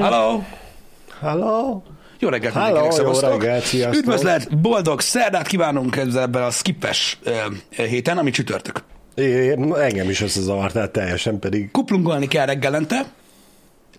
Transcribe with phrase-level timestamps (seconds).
[0.00, 0.44] Halló!
[1.20, 1.82] Halló?
[2.18, 3.30] Jó reggelt Halló, mindenkinek, szevasztok!
[3.42, 3.94] reggelt, sziasztok!
[4.02, 7.32] Üdvözlet, boldog szerdát kívánunk ezzel ebben a skippes ö,
[7.76, 8.82] héten, ami csütörtök.
[9.14, 13.04] É, engem is összezavartál teljesen, pedig Kuplungolni kell reggelente,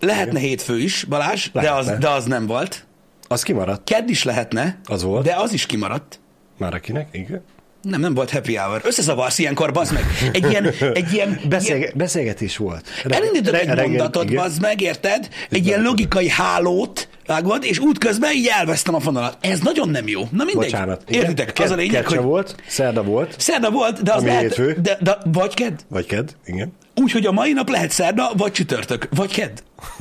[0.00, 2.84] lehetne hétfő is, Balázs, de az, de az nem volt.
[3.28, 3.84] az kimaradt.
[3.84, 5.24] Kedd is lehetne, Az volt.
[5.24, 6.20] de az is kimaradt.
[6.58, 7.08] Már akinek?
[7.12, 7.42] Igen.
[7.84, 8.80] Nem, nem volt happy hour.
[8.84, 10.04] Összezavarsz ilyenkor, bazd meg.
[10.32, 12.88] Egy ilyen, egy ilyen, ilyen Beszélge- beszélgetés volt.
[13.04, 14.36] Re- elindítok re- egy reggel- mondatot, igen.
[14.42, 15.28] bazd meg, érted?
[15.50, 19.36] Egy ilyen logikai hálót, vágod, és útközben így elvesztem a fonalat.
[19.40, 20.20] Ez nagyon nem jó.
[20.20, 20.54] Na mindegy.
[20.54, 21.02] Bocsánat.
[21.10, 21.52] Értitek?
[21.58, 24.76] Az a Ked- lényeg, hogy volt, szerda volt, szerda volt, de az lehet, hétfő.
[24.82, 25.74] de, de, vagy kedd.
[25.88, 26.72] vagy kedd, igen.
[26.94, 29.56] Úgyhogy a mai nap lehet szerda, vagy csütörtök, vagy kedd.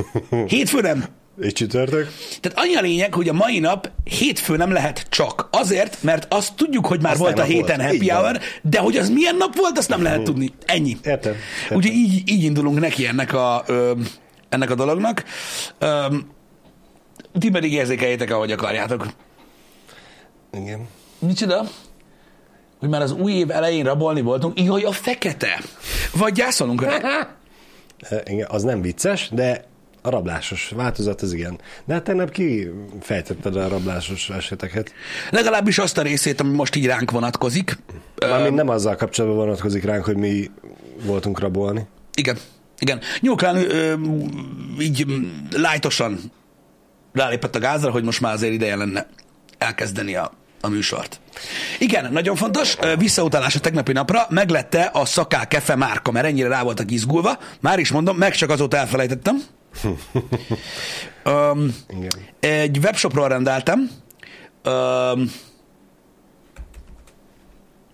[0.48, 1.06] Hétfő nem.
[1.42, 2.12] És csütörtök.
[2.42, 5.48] Tehát annyi a lényeg, hogy a mai nap hétfő nem lehet csak.
[5.52, 7.92] Azért, mert azt tudjuk, hogy már Azt volt a héten volt.
[7.92, 10.54] happy hour, de hogy az milyen nap volt, azt nem lehet tudni.
[10.66, 10.90] Ennyi.
[11.04, 11.12] Értem.
[11.12, 11.78] Értem.
[11.78, 13.92] Úgyhogy így, így indulunk neki ennek a, ö,
[14.50, 15.24] ennek a dolognak.
[15.80, 16.06] Ö,
[17.40, 19.06] ti pedig érzékeljétek, ahogy akarjátok.
[20.54, 20.88] Igen.
[21.20, 21.64] Micsoda?
[22.80, 24.62] Hogy már az új év elején rabolni voltunk?
[24.62, 25.62] Jaj, a fekete!
[26.14, 26.98] Vagy gyászolunk rá?
[28.26, 28.48] Igen.
[28.50, 29.66] Az nem vicces, de
[30.06, 31.60] a rablásos változat az igen.
[31.86, 32.70] De hát tegnap ki
[33.02, 34.94] fejtetted a rablásos eseteket.
[35.30, 37.78] Legalábbis azt a részét, ami most így ránk vonatkozik.
[38.20, 40.52] Mármint nem azzal kapcsolatban vonatkozik ránk, hogy mi
[41.06, 41.88] voltunk rabolni.
[42.16, 42.38] Igen,
[42.80, 43.00] igen.
[43.20, 43.58] Nyilván
[44.80, 46.20] így mm, lájtosan
[47.14, 49.08] rálépett a gázra, hogy most már azért ideje lenne
[49.58, 50.32] elkezdeni a,
[50.62, 51.20] a műsort.
[51.80, 56.64] Igen, nagyon fontos, visszautalás a tegnapi napra, meglette a Szaká Kefe márka, mert ennyire rá
[56.64, 59.44] voltak izgulva, már is mondom, meg csak azóta elfelejtettem.
[61.26, 62.12] Um, Igen.
[62.40, 63.90] egy webshopról rendeltem,
[64.66, 65.32] um,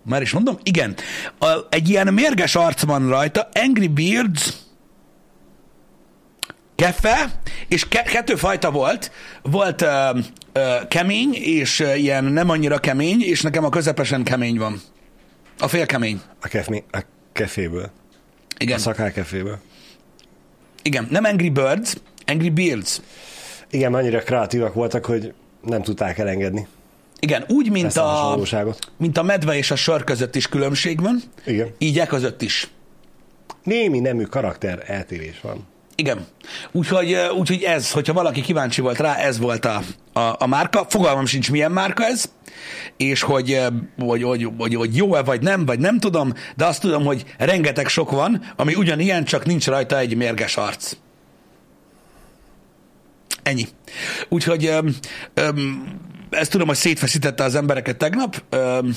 [0.03, 0.95] már is mondom, igen.
[1.39, 4.53] A, egy ilyen mérges arc van rajta, Angry Beards,
[6.75, 9.11] kefe, és ke- kettő fajta volt.
[9.41, 10.19] Volt ö,
[10.51, 14.81] ö, kemény, és ö, ilyen nem annyira kemény, és nekem a közepesen kemény van.
[15.59, 16.21] A fél kemény.
[16.41, 16.99] A, kefni, a
[17.33, 17.91] keféből.
[18.57, 18.75] Igen.
[18.77, 19.59] A szakál keféből.
[20.89, 21.07] Igen.
[21.09, 21.95] Nem Angry Birds,
[22.25, 23.01] Angry Beards.
[23.69, 26.67] Igen, annyira kreatívak voltak, hogy nem tudták elengedni
[27.19, 31.01] Igen, úgy, mint ezt a a, mint a medve és a sör között is különbség
[31.01, 31.67] van, Igen.
[31.77, 32.69] így e között is.
[33.63, 35.67] Némi nemű karakter eltérés van.
[35.99, 36.25] Igen.
[36.71, 39.81] Úgyhogy, úgyhogy ez, hogyha valaki kíváncsi volt rá, ez volt a,
[40.13, 40.85] a, a márka.
[40.89, 42.31] Fogalmam sincs, milyen márka ez,
[42.97, 43.59] és hogy,
[43.97, 47.87] hogy, hogy, hogy, hogy jó-e vagy nem, vagy nem tudom, de azt tudom, hogy rengeteg
[47.87, 50.93] sok van, ami ugyanilyen, csak nincs rajta egy mérges arc.
[53.43, 53.67] Ennyi.
[54.29, 54.95] Úgyhogy öm,
[55.33, 55.83] öm,
[56.29, 58.43] ezt tudom, hogy szétfeszítette az embereket tegnap.
[58.49, 58.95] Öm,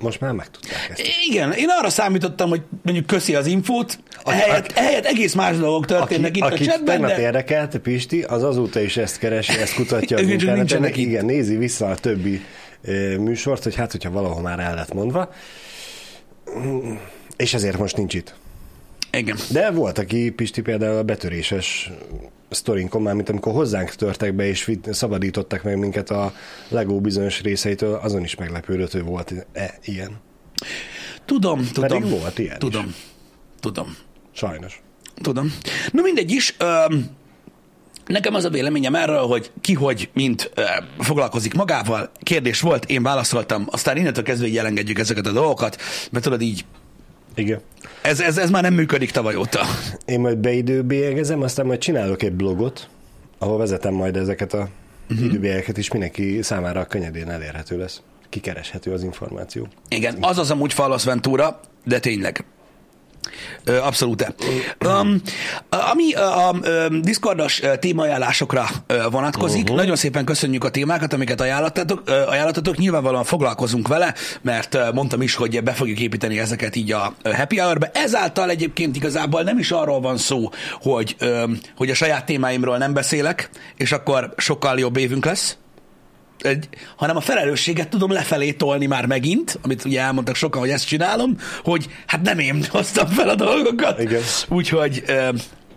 [0.00, 1.02] Most már megtudták ezt.
[1.28, 6.30] igen, én arra számítottam, hogy mondjuk köszi az infót, ehelyett, ehelyett egész más dolgok történnek
[6.30, 7.20] Aki, itt a akit chatben, tegnap de...
[7.20, 10.84] érdekelte, Pisti, az azóta is ezt keresi, ezt kutatja az interneten.
[10.84, 10.96] itt.
[10.96, 12.40] Igen, nézi vissza a többi
[12.82, 15.32] ö, műsort, hogy hát, hogyha valahol már el lett mondva.
[17.36, 18.34] És ezért most nincs itt.
[19.12, 19.36] Igen.
[19.50, 21.90] De volt, aki Pisti például a betöréses
[22.50, 26.32] sztorinkon, már mint amikor hozzánk törtek be, és szabadítottak meg minket a
[26.68, 30.20] Lego bizonyos részeitől, azon is meglepődött, hogy volt e, ilyen.
[31.24, 31.88] Tudom, tudom.
[31.88, 32.58] Pedig volt ilyen is.
[32.58, 32.94] Tudom.
[33.60, 33.96] Tudom.
[34.32, 34.82] Sajnos.
[35.22, 35.54] Tudom.
[35.92, 36.54] Na mindegy is.
[36.58, 37.06] Öm,
[38.06, 40.62] nekem az a véleményem erről, hogy ki hogy mint ö,
[40.98, 42.10] foglalkozik magával.
[42.20, 45.76] Kérdés volt, én válaszoltam, aztán innentől kezdve így elengedjük ezeket a dolgokat,
[46.10, 46.64] mert tudod így,
[47.38, 47.60] Igen.
[48.02, 49.60] ez, ez, ez már nem működik tavaly óta.
[50.04, 52.88] Én majd beidőbélyegezem, aztán majd csinálok egy blogot,
[53.38, 54.68] ahol vezetem majd ezeket a
[55.10, 55.26] uh-huh.
[55.26, 58.02] időbélyegeket, és mindenki számára könnyedén elérhető lesz.
[58.28, 59.68] Kikereshető az információ.
[59.88, 62.44] Igen, az az amúgy Falos Ventura, de tényleg.
[63.82, 64.34] Abszolút.
[64.86, 65.22] Um,
[65.92, 66.54] ami a, a
[67.00, 68.66] Discordos témaajánlásokra
[69.10, 69.76] vonatkozik, uh-huh.
[69.76, 72.76] nagyon szépen köszönjük a témákat, amiket ajánlottatok, ajánlottatok.
[72.76, 77.90] Nyilvánvalóan foglalkozunk vele, mert mondtam is, hogy be fogjuk építeni ezeket így a happy hour-be.
[77.94, 80.50] Ezáltal egyébként igazából nem is arról van szó,
[80.80, 81.16] hogy,
[81.76, 85.56] hogy a saját témáimról nem beszélek, és akkor sokkal jobb évünk lesz,
[86.38, 90.86] egy, hanem a felelősséget tudom lefelé tolni már megint, amit ugye elmondtak sokan, hogy ezt
[90.86, 94.00] csinálom, hogy hát nem én hoztam fel a dolgokat.
[94.00, 94.22] Igen.
[94.48, 95.04] Úgyhogy,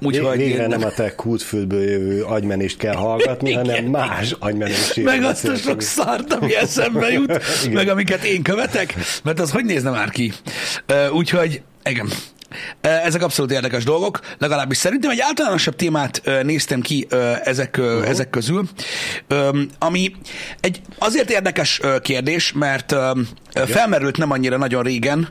[0.02, 3.66] úgyhogy Végre nem a te kútföldből jövő agymenést kell hallgatni, Igen.
[3.66, 5.04] hanem más agymenést.
[5.04, 7.74] meg azt a sok szart, ami eszembe jut, Igen.
[7.74, 10.34] meg amiket én követek, mert az hogy nézne már ki?
[11.12, 12.10] Úgyhogy, igen.
[12.82, 17.76] Ö, Ezek abszolút érdekes dolgok, legalábbis szerintem egy általánosabb témát ö, néztem ki ö, ezek,
[17.80, 18.10] uh-huh.
[18.10, 18.70] ezek közül,
[19.80, 20.16] ami
[20.60, 22.96] egy azért érdekes kérdés, mert
[23.54, 25.30] felmerült nem annyira nagyon régen,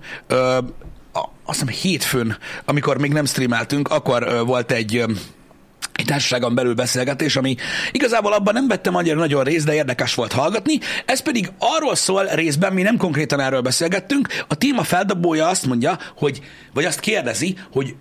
[1.45, 5.05] azt hiszem hétfőn, amikor még nem streameltünk, akkor volt egy
[5.93, 7.57] egy társaságon belül beszélgetés, ami
[7.93, 10.79] igazából abban nem vettem annyira nagyon részt, de érdekes volt hallgatni.
[11.05, 15.99] Ez pedig arról szól részben, mi nem konkrétan erről beszélgettünk, a téma feldobója azt mondja,
[16.17, 16.41] hogy,
[16.73, 17.95] vagy azt kérdezi, hogy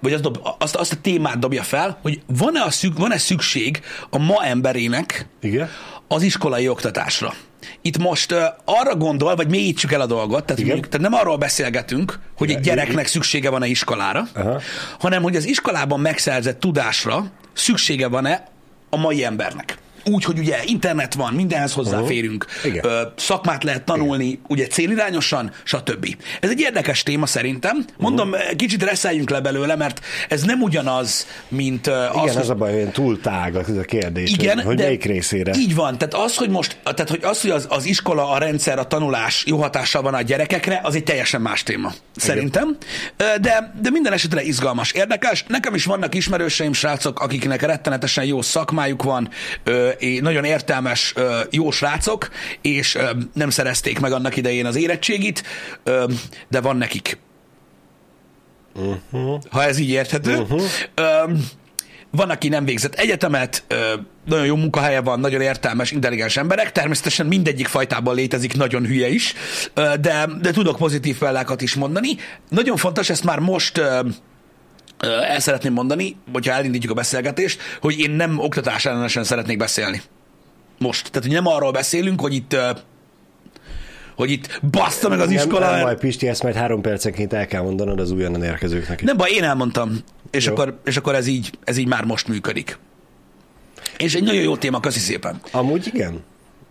[0.00, 3.80] vagy azt, dob, azt, azt a témát dobja fel, hogy van-e, a szük, van-e szükség
[4.10, 5.68] a ma emberének Igen?
[6.14, 7.34] Az iskolai oktatásra.
[7.82, 11.36] Itt most uh, arra gondol, vagy mélyítsük el a dolgot, tehát, mondjuk, tehát nem arról
[11.36, 14.60] beszélgetünk, hogy egy gyereknek szüksége van-e iskolára, Aha.
[14.98, 18.48] hanem hogy az iskolában megszerzett tudásra szüksége van-e
[18.90, 19.78] a mai embernek.
[20.04, 22.84] Úgy, hogy ugye internet van, mindenhez hozzáférünk, Igen.
[22.84, 24.40] ö, szakmát lehet tanulni, Igen.
[24.48, 26.16] ugye célirányosan, stb.
[26.40, 27.84] Ez egy érdekes téma szerintem.
[27.96, 28.56] Mondom, uh-huh.
[28.56, 32.54] kicsit reszeljünk le belőle, mert ez nem ugyanaz, mint ö, az, Igen, hogy az a
[32.54, 35.52] baj, hogy túl tág ez a kérdés, igen, hogy, hogy melyik részére.
[35.56, 38.78] Így van, tehát az, hogy most, tehát hogy az, hogy az, az iskola, a rendszer,
[38.78, 42.76] a tanulás jó hatással van a gyerekekre, az egy teljesen más téma, szerintem.
[43.16, 45.44] Ö, De, de minden esetre izgalmas, érdekes.
[45.48, 49.28] Nekem is vannak ismerőseim, srácok, akiknek rettenetesen jó szakmájuk van,
[50.20, 51.14] nagyon értelmes,
[51.50, 52.28] jó srácok,
[52.60, 52.98] és
[53.34, 55.42] nem szerezték meg annak idején az érettségit,
[56.48, 57.18] de van nekik.
[58.74, 59.42] Uh-huh.
[59.50, 60.38] Ha ez így érthető.
[60.38, 60.62] Uh-huh.
[62.10, 63.64] Van, aki nem végzett egyetemet,
[64.26, 66.72] nagyon jó munkahelye van, nagyon értelmes, intelligens emberek.
[66.72, 69.34] Természetesen mindegyik fajtában létezik nagyon hülye is,
[69.74, 72.08] de, de tudok pozitív példákat is mondani.
[72.48, 73.80] Nagyon fontos, ezt már most
[74.98, 80.02] el szeretném mondani, hogyha elindítjuk a beszélgetést, hogy én nem oktatás ellenesen szeretnék beszélni.
[80.78, 81.10] Most.
[81.10, 82.56] Tehát, hogy nem arról beszélünk, hogy itt
[84.16, 85.70] hogy itt bassza meg az nem, iskola.
[85.70, 89.00] nem baj, Pisti, ezt majd három percenként el kell mondanod az újonnan érkezőknek.
[89.00, 89.06] is.
[89.06, 89.98] Nem baj, én elmondtam,
[90.30, 90.52] és Jó.
[90.52, 92.78] akkor, és akkor ez, így, ez így már most működik.
[93.98, 95.40] És egy nagyon jó téma, köszi szépen.
[95.50, 96.22] Amúgy igen.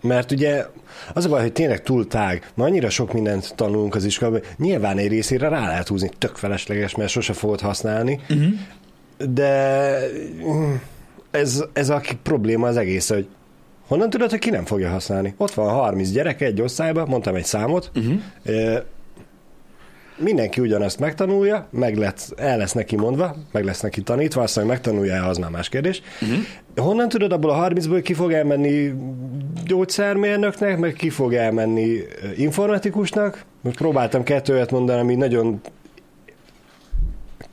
[0.03, 0.65] Mert ugye
[1.13, 4.97] az a baj, hogy tényleg túl tág, ma annyira sok mindent tanulunk az iskolában, nyilván
[4.97, 8.53] egy részére rá lehet húzni, tök felesleges, mert sose fogod használni, uh-huh.
[9.29, 9.97] de
[10.45, 10.73] mm,
[11.31, 13.27] ez, ez a probléma az egész, hogy
[13.87, 15.33] honnan tudod, hogy ki nem fogja használni?
[15.37, 18.83] Ott van 30 gyerek egy osztályban, mondtam egy számot, uh-huh.
[20.17, 24.73] Mindenki ugyanazt megtanulja, meg lesz, el lesz neki mondva, meg lesz neki tanítva, aztán hogy
[24.73, 26.01] megtanulja az már más kérdés.
[26.21, 26.37] Uh-huh.
[26.75, 28.93] Honnan tudod abból a 30-ból, hogy ki fog elmenni
[29.65, 31.97] gyógyszermérnöknek, meg ki fog elmenni
[32.37, 33.43] informatikusnak?
[33.61, 35.61] Most próbáltam kettőt mondani, ami nagyon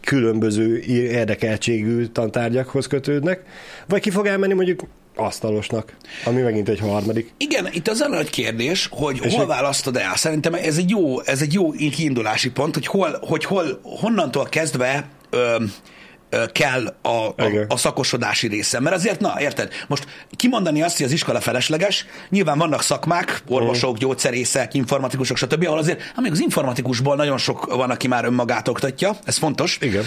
[0.00, 3.43] különböző érdekeltségű tantárgyakhoz kötődnek,
[3.88, 4.82] vagy ki fog elmenni mondjuk
[5.17, 7.32] asztalosnak, ami megint egy harmadik.
[7.37, 10.17] Igen, itt az a nagy kérdés, hogy És hol egy- választod el.
[10.17, 15.08] Szerintem ez egy jó, ez egy jó kiindulási pont, hogy hol, hogy hol honnantól kezdve
[15.31, 15.64] ö, ö,
[16.53, 17.35] kell a, a,
[17.69, 18.81] a szakosodási része.
[18.81, 20.06] Mert azért, na, érted, most
[20.37, 26.12] kimondani azt, hogy az iskola felesleges, nyilván vannak szakmák, orvosok, gyógyszerészek, informatikusok, stb., ahol azért,
[26.17, 29.79] amíg az informatikusból nagyon sok van, aki már önmagát oktatja, ez fontos.
[29.81, 30.05] Igen.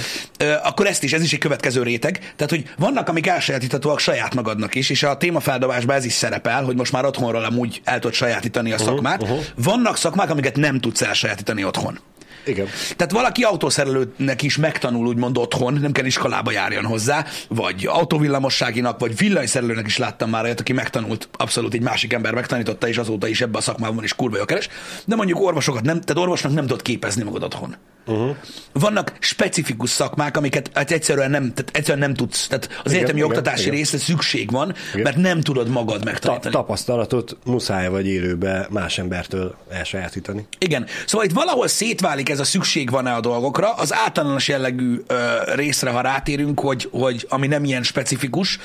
[0.63, 2.17] Akkor ezt is, ez is egy következő réteg.
[2.17, 6.75] Tehát, hogy vannak, amik elsajátíthatóak saját magadnak is, és a témafeldobásban ez is szerepel, hogy
[6.75, 9.21] most már otthonról amúgy el tudod sajátítani a szakmát.
[9.21, 9.39] uh-huh.
[9.55, 11.99] Vannak szakmák, amiket nem tudsz elsajátítani otthon.
[12.45, 12.67] Igen.
[12.95, 19.17] Tehát valaki autószerelőnek is megtanul úgymond otthon, nem kell iskolába járjon hozzá, vagy autóvillamosságinak, vagy
[19.17, 23.41] villanyszerelőnek is láttam már olyat, aki megtanult, abszolút egy másik ember megtanította, és azóta is
[23.41, 24.69] ebben a szakmában is kurva jó keres.
[25.05, 27.75] De mondjuk orvosokat nem, tehát orvosnak nem tudod képezni magad otthon.
[28.05, 28.35] Uh-huh.
[28.71, 32.47] Vannak specifikus szakmák, amiket hát egyszerűen nem, tehát egyszerűen nem tudsz.
[32.47, 33.75] Tehát az Igen, egyetemi igen, oktatási igen.
[33.75, 35.03] része szükség van, Igen.
[35.03, 36.53] mert nem tudod magad Ta- megtanítani.
[36.53, 40.47] tapasztalatot muszáj vagy élőbe más embertől elsajátítani.
[40.57, 40.85] Igen.
[41.05, 43.73] Szóval itt valahol szétválik ez a szükség van-e a dolgokra.
[43.73, 45.15] Az általános jellegű ö,
[45.55, 48.59] részre, ha rátérünk, hogy, hogy ami nem ilyen specifikus.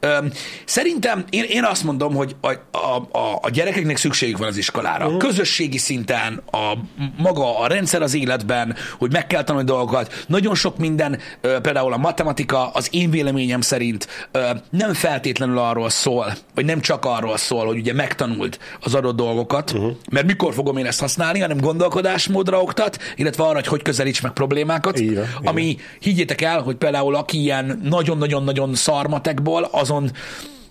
[0.00, 0.16] Ö,
[0.64, 5.04] szerintem én, én azt mondom, hogy a, a, a, a gyerekeknek szükségük van az iskolára.
[5.04, 5.20] Uh-huh.
[5.20, 6.72] Közösségi szinten, a
[7.16, 10.24] maga a rendszer az életben, hogy meg kell tanulni dolgokat.
[10.28, 14.28] Nagyon sok minden, például a matematika, az én véleményem szerint
[14.70, 19.70] nem feltétlenül arról szól, vagy nem csak arról szól, hogy ugye megtanult az adott dolgokat,
[19.70, 19.92] uh-huh.
[20.10, 24.32] mert mikor fogom én ezt használni, hanem gondolkodásmódra oktat, illetve arra, hogy hogy közelíts meg
[24.32, 25.26] problémákat, van.
[25.44, 30.10] ami higgyétek el, hogy például aki ilyen nagyon-nagyon-nagyon szarmatekból, azon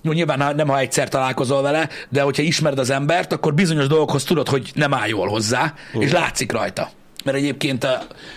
[0.01, 4.23] jó, nyilván nem, ha egyszer találkozol vele, de hogyha ismered az embert, akkor bizonyos dolgokhoz
[4.23, 6.03] tudod, hogy nem áll jól hozzá, uh.
[6.03, 6.89] és látszik rajta.
[7.23, 7.87] Mert egyébként, a,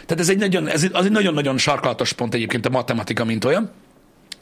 [0.07, 3.71] tehát ez egy nagyon, ez az egy nagyon-nagyon sarkalatos pont egyébként a matematika, mint olyan.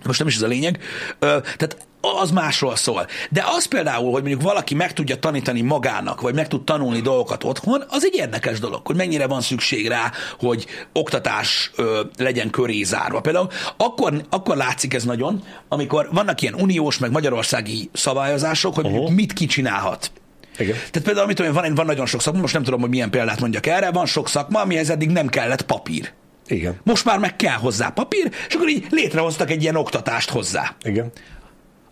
[0.05, 0.79] Most nem is ez a lényeg.
[1.19, 1.77] Ö, tehát
[2.21, 3.07] az másról szól.
[3.31, 7.45] De az például, hogy mondjuk valaki meg tudja tanítani magának, vagy meg tud tanulni dolgokat
[7.45, 12.83] otthon, az egy érdekes dolog, hogy mennyire van szükség rá, hogy oktatás ö, legyen köré
[12.83, 13.21] zárva.
[13.21, 19.11] Például akkor, akkor látszik ez nagyon, amikor vannak ilyen uniós, meg magyarországi szabályozások, hogy uh-huh.
[19.11, 20.11] mit ki csinálhat.
[20.59, 20.73] Igen.
[20.75, 23.41] Tehát például, amit tudom, van, van nagyon sok szakma, most nem tudom, hogy milyen példát
[23.41, 26.13] mondjak erre, van sok szakma, amihez eddig nem kellett papír.
[26.47, 26.77] Igen.
[26.83, 31.13] Most már meg kell hozzá papír, és akkor így létrehoztak egy ilyen oktatást hozzá, Igen.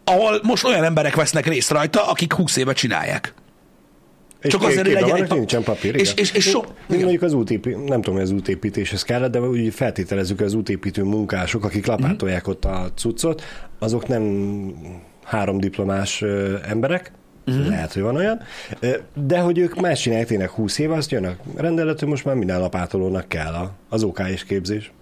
[0.05, 3.35] ahol most olyan emberek vesznek részt rajta, akik 20 éve csinálják.
[4.41, 5.95] És Csak azért, hogy legyen van, egy pap- nincsen papír.
[5.95, 6.25] és- igen.
[6.25, 7.01] és- és so- Mi igen.
[7.01, 7.71] mondjuk az útépí...
[7.71, 12.51] nem tudom, hogy az útépítéshez kellett, de úgy feltételezzük, az útépítő munkások, akik lapátolják Mhm.
[12.51, 13.43] ott a cuccot,
[13.79, 14.25] azok nem
[15.25, 16.23] három diplomás
[16.69, 17.13] emberek,
[17.45, 17.69] Mhm.
[17.69, 18.41] lehet, hogy van olyan,
[19.15, 22.35] de hogy ők más csinálják tényleg 20 éve, azt jön a rendelet, hogy most már
[22.35, 24.93] minden lapátolónak kell a, az OK és képzés.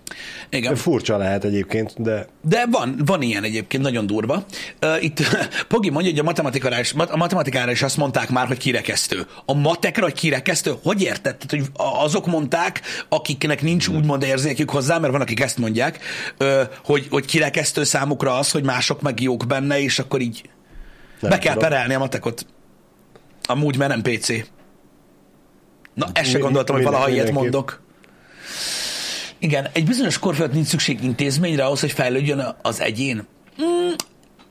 [0.50, 0.76] Igen.
[0.76, 4.45] Furcsa lehet egyébként, de De van, van ilyen egyébként, nagyon durva.
[4.83, 5.21] Uh, itt
[5.68, 9.26] Pogi mondja, hogy a matematikára, is, a matematikára is azt mondták már, hogy kirekesztő.
[9.45, 10.75] A matekra, hogy kirekesztő?
[10.83, 11.37] Hogy érted?
[11.37, 11.64] Tehát, hogy
[12.02, 15.99] azok mondták, akiknek nincs úgymond érzékük hozzá, mert van, akik ezt mondják,
[16.40, 20.42] uh, hogy, hogy kirekesztő számukra az, hogy mások meg jók benne, és akkor így
[21.20, 21.68] nem be kell tudom.
[21.68, 22.46] perelni a matekot.
[23.42, 24.28] Amúgy, mert nem PC.
[25.94, 27.82] Na, ezt se gondoltam, hogy valaha ilyet mondok.
[29.38, 33.26] Igen, egy bizonyos kor fölött nincs szükség intézményre ahhoz, hogy fejlődjön az egyén.
[33.62, 33.90] Mm,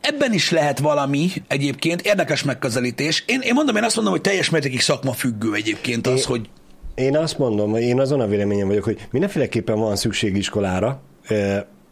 [0.02, 3.24] ebben is lehet valami egyébként, érdekes megközelítés.
[3.28, 6.50] Én, én mondom, én azt mondom, hogy teljes mértékig szakma függő egyébként az, Én- hogy
[6.96, 11.02] Én azt mondom, hogy én azon a véleményem vagyok, hogy mindenféleképpen van szükség iskolára,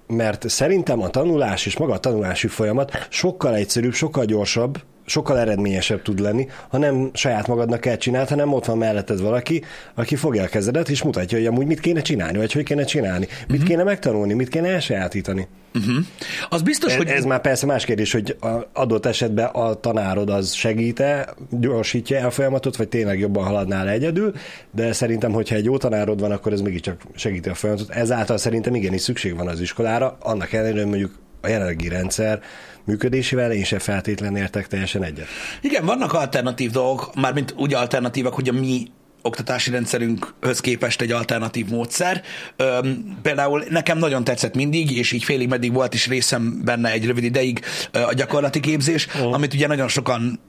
[0.08, 6.02] mert szerintem a tanulás és maga a tanulási folyamat sokkal egyszerűbb, sokkal gyorsabb, sokkal eredményesebb
[6.02, 10.44] tud lenni, ha nem saját magadnak kell csinálni, hanem ott van melletted valaki, aki fogja
[10.44, 13.68] a kezedet, és mutatja, hogy amúgy mit kéne csinálni, vagy hogy kéne csinálni, mit Mhm.
[13.68, 15.48] kéne megtanulni, mit kéne elsajátítani.
[16.50, 17.08] az biztos, Ez, hogy...
[17.08, 18.38] ez már persze más kérdés, hogy
[18.74, 24.34] adott esetben a tanárod az segít-e, gyorsítja a folyamatot, vagy tényleg jobban haladnál egyedül,
[24.72, 27.90] de szerintem, hogyha egy jó tanárod van, akkor ez mégiscsak segíti a folyamatot.
[27.90, 32.40] Ezáltal szerintem igenis szükség van az iskolára, annak ellenére, hogy mondjuk a jelenlegi rendszer
[32.86, 35.28] működésével én sem feltétlenül értek teljesen egyet.
[35.62, 38.88] Igen, vannak alternatív dolgok, mármint úgy alternatívak, hogy a mi
[39.26, 42.22] oktatási rendszerünkhöz képest egy alternatív módszer.
[42.56, 47.06] Öm, például nekem nagyon tetszett mindig, és így félig meddig volt is részem benne egy
[47.06, 47.62] rövid ideig
[47.92, 49.34] a gyakorlati képzés, uh.
[49.34, 50.40] amit ugye nagyon sokan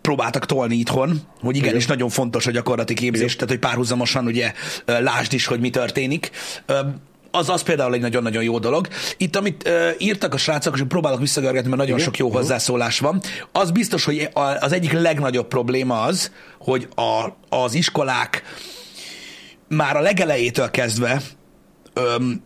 [0.00, 4.52] próbáltak tolni itthon, hogy igenis nagyon fontos a gyakorlati képzés, tehát hogy párhuzamosan ugye
[4.84, 6.30] lásd is, hogy mi történik.
[6.66, 7.00] Öm,
[7.32, 8.88] az, az például egy nagyon-nagyon jó dolog.
[9.16, 12.06] Itt, amit uh, írtak a srácok, és próbálok visszagörgetni, mert nagyon Igen.
[12.06, 13.20] sok jó hozzászólás van,
[13.52, 14.28] az biztos, hogy
[14.60, 18.42] az egyik legnagyobb probléma az, hogy a, az iskolák
[19.68, 21.22] már a legelejétől kezdve
[21.92, 22.42] öm,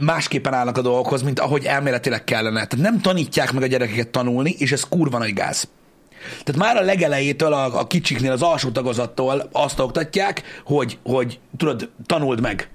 [0.00, 2.66] másképpen állnak a dolgokhoz, mint ahogy elméletileg kellene.
[2.66, 5.68] Tehát nem tanítják meg a gyerekeket tanulni, és ez kurva nagy gáz.
[6.44, 11.90] Tehát már a legelejétől, a, a kicsiknél, az alsó tagozattól azt oktatják, hogy, hogy tudod,
[12.06, 12.70] tanuld meg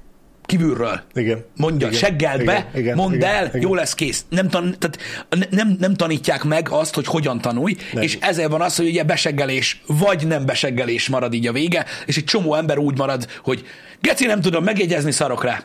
[0.52, 1.02] kívülről.
[1.14, 1.46] Igen.
[1.56, 2.00] Mondja, Igen.
[2.00, 2.82] seggeld be, Igen.
[2.82, 2.96] Igen.
[2.96, 3.30] mondd Igen.
[3.30, 3.62] el, Igen.
[3.62, 4.26] jó lesz kész.
[4.30, 4.98] Nem, tan, tehát
[5.30, 8.04] ne- nem, nem tanítják meg azt, hogy hogyan tanulj, Nem.
[8.04, 12.18] és ezért van az, hogy ugye beseggelés, vagy nem beseggelés marad így a vége, és
[12.18, 13.66] egy csomó ember úgy marad, hogy
[14.02, 15.64] geci, nem tudom megjegyezni, szarok rá.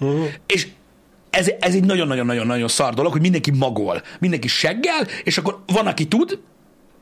[0.00, 0.26] Uh-huh.
[0.46, 0.66] És
[1.30, 6.06] ez, ez egy nagyon-nagyon-nagyon-nagyon szar dolog, hogy mindenki magol, mindenki seggel, és akkor van, aki
[6.06, 6.38] tud,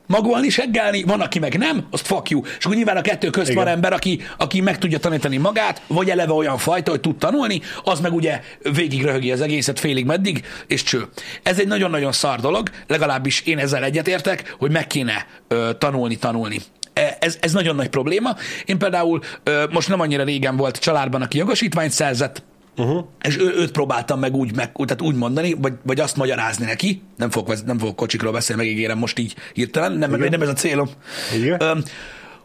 [0.07, 2.41] magolni, seggelni, van, aki meg nem, azt fuck you.
[2.57, 3.63] És akkor nyilván a kettő közt Igen.
[3.63, 7.61] van ember, aki, aki meg tudja tanítani magát, vagy eleve olyan fajta, hogy tud tanulni,
[7.83, 8.41] az meg ugye
[8.73, 11.07] végig röhögi az egészet félig meddig, és cső.
[11.43, 16.59] Ez egy nagyon-nagyon szar dolog, legalábbis én ezzel egyetértek, hogy meg kéne ö, tanulni, tanulni.
[16.93, 18.35] E- Ez, ez nagyon nagy probléma.
[18.65, 22.43] Én például ö, most nem annyira régen volt családban, aki jogosítványt szerzett,
[22.77, 23.05] Uh-huh.
[23.21, 27.01] És ő, őt próbáltam meg úgy, meg, tehát úgy mondani, vagy, vagy azt magyarázni neki,
[27.17, 30.89] nem fogok, nem fogok kocsikról beszélni, megígérem most így hirtelen, nem, nem ez a célom.
[31.35, 31.61] Igen.
[31.61, 31.83] Öm,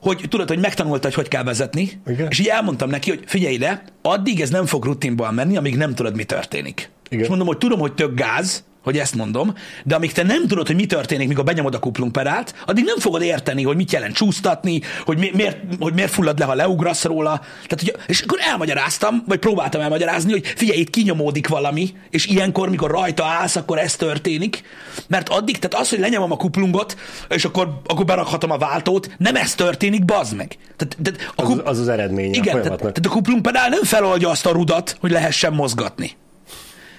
[0.00, 2.28] hogy tudod, hogy megtanulta, hogy hogy kell vezetni, Igen.
[2.30, 5.94] és így elmondtam neki, hogy figyelj ide, addig ez nem fog rutinban menni, amíg nem
[5.94, 6.90] tudod, mi történik.
[7.08, 7.22] Igen.
[7.22, 10.66] És mondom, hogy tudom, hogy tök gáz, hogy ezt mondom, de amíg te nem tudod,
[10.66, 14.80] hogy mi történik, mikor benyomod a kuplungpedált, addig nem fogod érteni, hogy mit jelent csúsztatni,
[15.04, 17.40] hogy, mi, miért, hogy miért fullad le, ha leugrasz róla.
[17.66, 22.68] Tehát, hogy, és akkor elmagyaráztam, vagy próbáltam elmagyarázni, hogy figyelj, itt kinyomódik valami, és ilyenkor,
[22.70, 24.62] mikor rajta állsz, akkor ez történik.
[25.08, 26.96] Mert addig, tehát az, hogy lenyomom a kuplungot,
[27.28, 30.56] és akkor, akkor berakhatom a váltót, nem ez történik, bazd meg.
[30.76, 33.82] Tehát, tehát a Az, kup- az az eredmény a igen, tehát, tehát a kuplungpedál nem
[33.82, 36.16] feloldja azt a rudat, hogy lehessen mozgatni.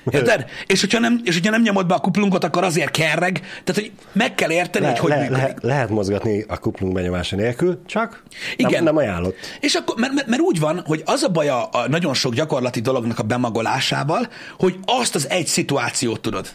[0.10, 0.46] Érted?
[0.67, 3.39] És hogyha, nem, és hogyha nem nyomod be a kuplungot, akkor azért kerreg.
[3.63, 5.41] Tehát, hogy meg kell érteni, Le, hogy hogy le, működik.
[5.41, 8.24] le, lehet mozgatni a kuplung benyomása nélkül, csak
[8.55, 8.72] Igen.
[8.72, 9.36] Nem, nem ajánlott.
[9.60, 12.34] És akkor, mert, mert, mert úgy van, hogy az a baj a, a nagyon sok
[12.34, 14.27] gyakorlati dolognak a bemagolásával,
[14.60, 16.48] hogy azt az egy szituációt tudod.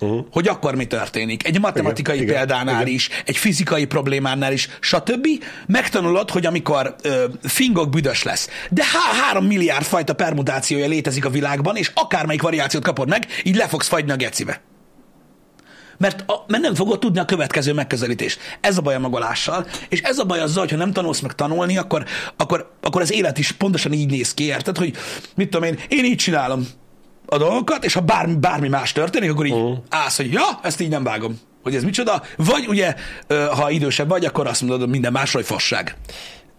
[0.00, 0.26] Uh-huh.
[0.30, 1.46] Hogy akkor mi történik.
[1.46, 2.94] Egy matematikai Igen, példánál igen.
[2.94, 5.26] is, egy fizikai problémánál is, stb.
[5.66, 11.30] Megtanulod, hogy amikor ö, fingok büdös lesz, de há- három milliárd fajta permutációja létezik a
[11.30, 14.60] világban, és akármelyik variációt kapod meg, így le fogsz fagyni a gecibe.
[15.98, 18.38] Mert, a, mert nem fogod tudni a következő megközelítés.
[18.60, 21.34] Ez a baj a magolással, és ez a baj azzal, hogy ha nem tanulsz meg
[21.34, 22.04] tanulni, akkor,
[22.36, 24.76] akkor, akkor az élet is pontosan így néz ki, érted?
[24.76, 24.96] Hogy
[25.34, 26.66] mit tudom én, én így csinálom
[27.26, 29.78] a dolgokat, és ha bármi, bármi más történik, akkor így uh-huh.
[29.88, 31.40] állsz, hogy ja, ezt így nem vágom.
[31.62, 32.22] Hogy ez micsoda.
[32.36, 32.94] Vagy ugye,
[33.28, 35.96] ha idősebb vagy, akkor azt mondod, hogy minden másról, hogy fasság.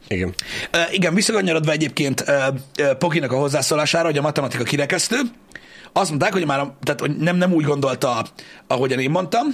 [0.07, 0.33] Igen.
[0.73, 2.47] Uh, igen, visszakanyarodva egyébként uh,
[2.79, 5.17] uh, Pokinak a hozzászólására, hogy a matematika kirekesztő,
[5.93, 8.25] azt mondták, hogy már tehát, hogy nem, nem úgy gondolta,
[8.67, 9.47] ahogyan én mondtam,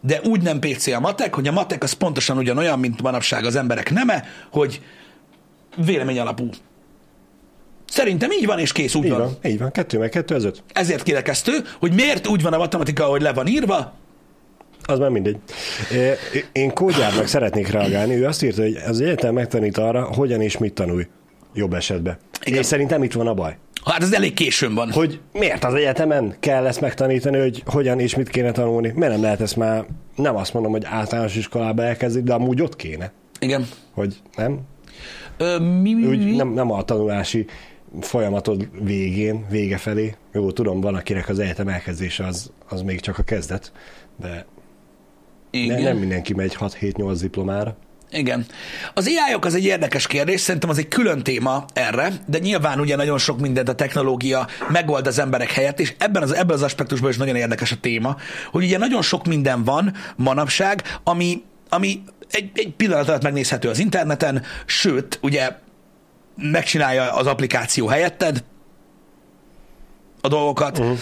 [0.00, 3.56] de úgy nem PC a matek, hogy a matek az pontosan ugyanolyan, mint manapság az
[3.56, 4.80] emberek neme, hogy
[5.76, 6.48] vélemény alapú.
[7.88, 9.18] Szerintem így van, és kész, úgy Így van.
[9.20, 9.70] van, így van.
[9.72, 10.62] Kettő meg kettő, az öt.
[10.72, 13.92] Ezért kirekesztő, hogy miért úgy van a matematika, ahogy le van írva,
[14.82, 15.36] Az már mindegy.
[16.52, 18.14] Én kódjárnak szeretnék reagálni.
[18.14, 21.06] Ő azt írta, hogy az egyetem megtanít arra, hogyan és mit tanulj.
[21.54, 22.16] Jobb esetben.
[22.44, 22.58] Igen.
[22.58, 23.56] És szerintem itt van a baj.
[23.84, 24.90] hát ez elég későn van.
[24.92, 28.92] Hogy miért az egyetemen kell ezt megtanítani, hogy hogyan és mit kéne tanulni?
[28.94, 29.84] Miért nem lehet ezt már,
[30.16, 33.12] nem azt mondom, hogy általános iskolába elkezdeni, de amúgy ott kéne.
[33.40, 33.66] Igen.
[33.94, 34.58] Hogy nem?
[35.36, 36.36] Ö, mi, mi, Úgy mi?
[36.36, 37.46] nem, nem a tanulási
[38.00, 40.14] folyamatod végén, vége felé.
[40.32, 43.72] Jó, tudom, van akinek az egyetem elkezdése az, az még csak a kezdet,
[44.20, 44.46] de
[45.50, 45.82] Igen.
[45.82, 47.76] ne, nem mindenki megy 6-7-8 diplomára.
[48.10, 48.46] Igen.
[48.94, 52.80] Az ai -ok az egy érdekes kérdés, szerintem az egy külön téma erre, de nyilván
[52.80, 56.62] ugye nagyon sok mindent a technológia megold az emberek helyett, és ebben az, ebben az
[56.62, 58.16] aspektusban is nagyon érdekes a téma,
[58.50, 63.78] hogy ugye nagyon sok minden van manapság, ami, ami egy, egy pillanat alatt megnézhető az
[63.78, 65.50] interneten, sőt, ugye
[66.36, 68.44] megcsinálja az applikáció helyetted
[70.20, 70.78] a dolgokat.
[70.78, 70.98] Uh-huh.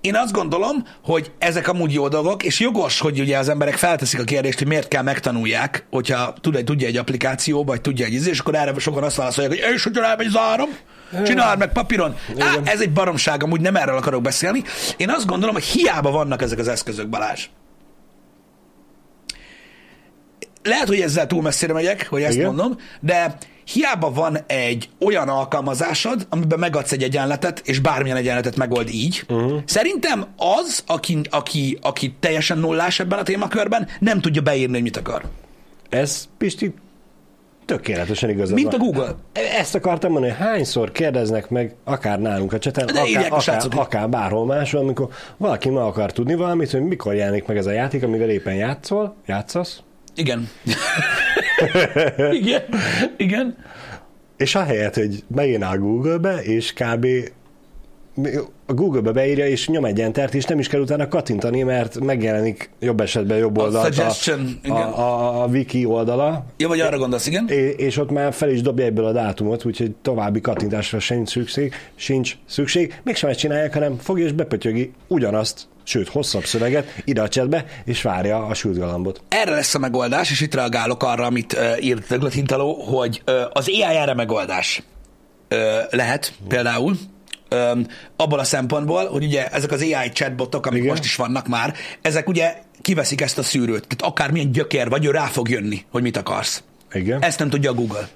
[0.00, 4.20] Én azt gondolom, hogy ezek amúgy jó dolgok, és jogos, hogy ugye az emberek felteszik
[4.20, 8.32] a kérdést, hogy miért kell megtanulják, hogyha tud, tudja egy applikáció, vagy tudja egy ízés,
[8.32, 10.68] és akkor erre sokan azt válaszolják, hogy és hogyha elmegy az áram,
[11.24, 12.16] csináld meg papíron.
[12.38, 14.62] Á, ez egy baromság, amúgy nem erről akarok beszélni.
[14.96, 17.48] Én azt gondolom, hogy hiába vannak ezek az eszközök, Balázs.
[20.62, 22.46] Lehet, hogy ezzel túl messzire megyek, hogy ezt Igen.
[22.46, 28.88] mondom, de hiába van egy olyan alkalmazásod, amiben megadsz egy egyenletet, és bármilyen egyenletet megold
[28.88, 29.62] így, uh-huh.
[29.66, 34.96] szerintem az, aki, aki, aki teljesen nullás ebben a témakörben, nem tudja beírni, hogy mit
[34.96, 35.22] akar.
[35.88, 36.74] Ez, Pisti,
[37.64, 39.14] tökéletesen igazad Mint a Google.
[39.32, 43.74] Ezt akartam mondani, hogy hányszor kérdeznek meg, akár nálunk a cseten, De akár, akár, srácok.
[43.74, 47.70] akár bárhol máshol, amikor valaki meg akar tudni valamit, hogy mikor jelenik meg ez a
[47.70, 49.82] játék, amivel éppen játszol, játszasz,
[50.14, 50.48] Igen.
[52.40, 52.62] Igen.
[53.16, 53.56] Igen.
[54.36, 57.06] és ahelyett, hogy beírná a Google-be, és kb.
[58.66, 62.70] a Google-be beírja, és nyom egy entert, és nem is kell utána kattintani, mert megjelenik
[62.80, 64.12] jobb esetben jobb A oldalt a,
[64.62, 64.76] igen.
[64.76, 67.48] a, a, a wiki oldala, Ja, vagy arra gondolsz, igen?
[67.48, 71.74] É- és ott már fel is dobja egyből a dátumot, úgyhogy további kattintásra sincs szükség,
[71.94, 73.00] sincs szükség.
[73.04, 78.02] Mégsem ezt csinálják, hanem fogja és bepötyögi ugyanazt, sőt, hosszabb szöveget ide a csetbe, és
[78.02, 79.22] várja a sült galambot.
[79.28, 83.34] Erre lesz a megoldás, és itt reagálok arra, amit uh, írt Döglött Hintaló, hogy uh,
[83.52, 84.82] az AI erre megoldás
[85.50, 85.58] uh,
[85.90, 86.96] lehet például,
[87.50, 90.90] um, abból a szempontból, hogy ugye ezek az AI chatbotok, amik Igen.
[90.90, 93.86] most is vannak már, ezek ugye kiveszik ezt a szűrőt.
[93.86, 96.62] Tehát akármilyen gyökér vagy, ő rá fog jönni, hogy mit akarsz.
[96.92, 97.22] Igen.
[97.22, 98.08] Ezt nem tudja a Google.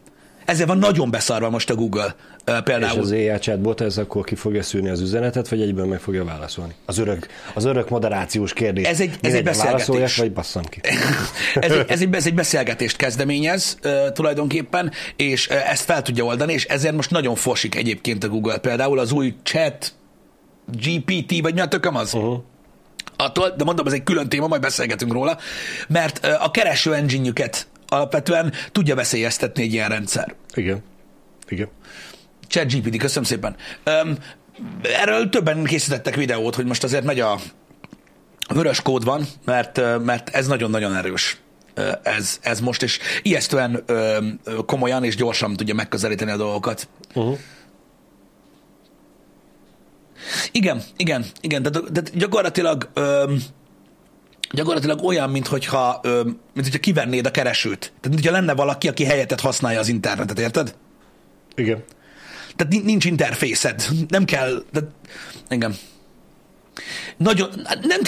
[0.49, 2.05] Ezért van nagyon beszarva most a Google
[2.47, 3.01] uh, és például.
[3.01, 6.75] az AI chatbot ez akkor ki fogja szűrni az üzenetet, vagy egyből meg fogja válaszolni?
[6.85, 8.87] Az örök, az örök moderációs kérdés.
[8.87, 10.17] Ez egy- ez egy beszélgetés.
[10.17, 10.81] Vagy basszam ki.
[11.55, 16.25] ez, egy, ez, egy, ez egy beszélgetést kezdeményez uh, tulajdonképpen, és uh, ezt fel tudja
[16.25, 18.59] oldani, és ezért most nagyon fosik egyébként a Google.
[18.59, 19.93] Például az új chat
[20.67, 22.15] GPT, vagy mi a tököm az?
[22.15, 22.39] Uh-huh.
[23.17, 25.39] Attól, de mondom, ez egy külön téma, majd beszélgetünk róla,
[25.89, 27.33] mert a kereső engine
[27.89, 30.35] alapvetően tudja veszélyeztetni egy ilyen rendszer.
[30.55, 30.83] Igen.
[31.49, 31.69] Igen.
[32.49, 33.57] ChatGPT, köszönöm szépen.
[33.87, 34.17] Um,
[34.83, 37.39] erről többen készítettek videót, hogy most azért megy a
[38.55, 41.41] vörös kód van, mert, mert ez nagyon-nagyon erős.
[42.03, 43.85] Ez, ez most, és ijesztően
[44.67, 46.89] komolyan és gyorsan tudja megközelíteni a dolgokat.
[47.15, 47.39] Uh-huh.
[50.53, 53.35] Igen, igen, igen, tehát, tehát gyakorlatilag ö,
[54.51, 56.01] gyakorlatilag olyan, mintha,
[56.53, 57.79] mint hogyha kivennéd a keresőt.
[57.79, 60.75] Tehát, mint hogyha lenne valaki, aki helyettet használja az internetet, érted?
[61.55, 61.85] Igen.
[62.57, 63.87] Tehát ni- nincs interfészed.
[64.09, 64.63] Nem kell.
[64.73, 64.89] Tehát,
[65.49, 65.77] engem.
[67.17, 68.01] Nagyon, nem,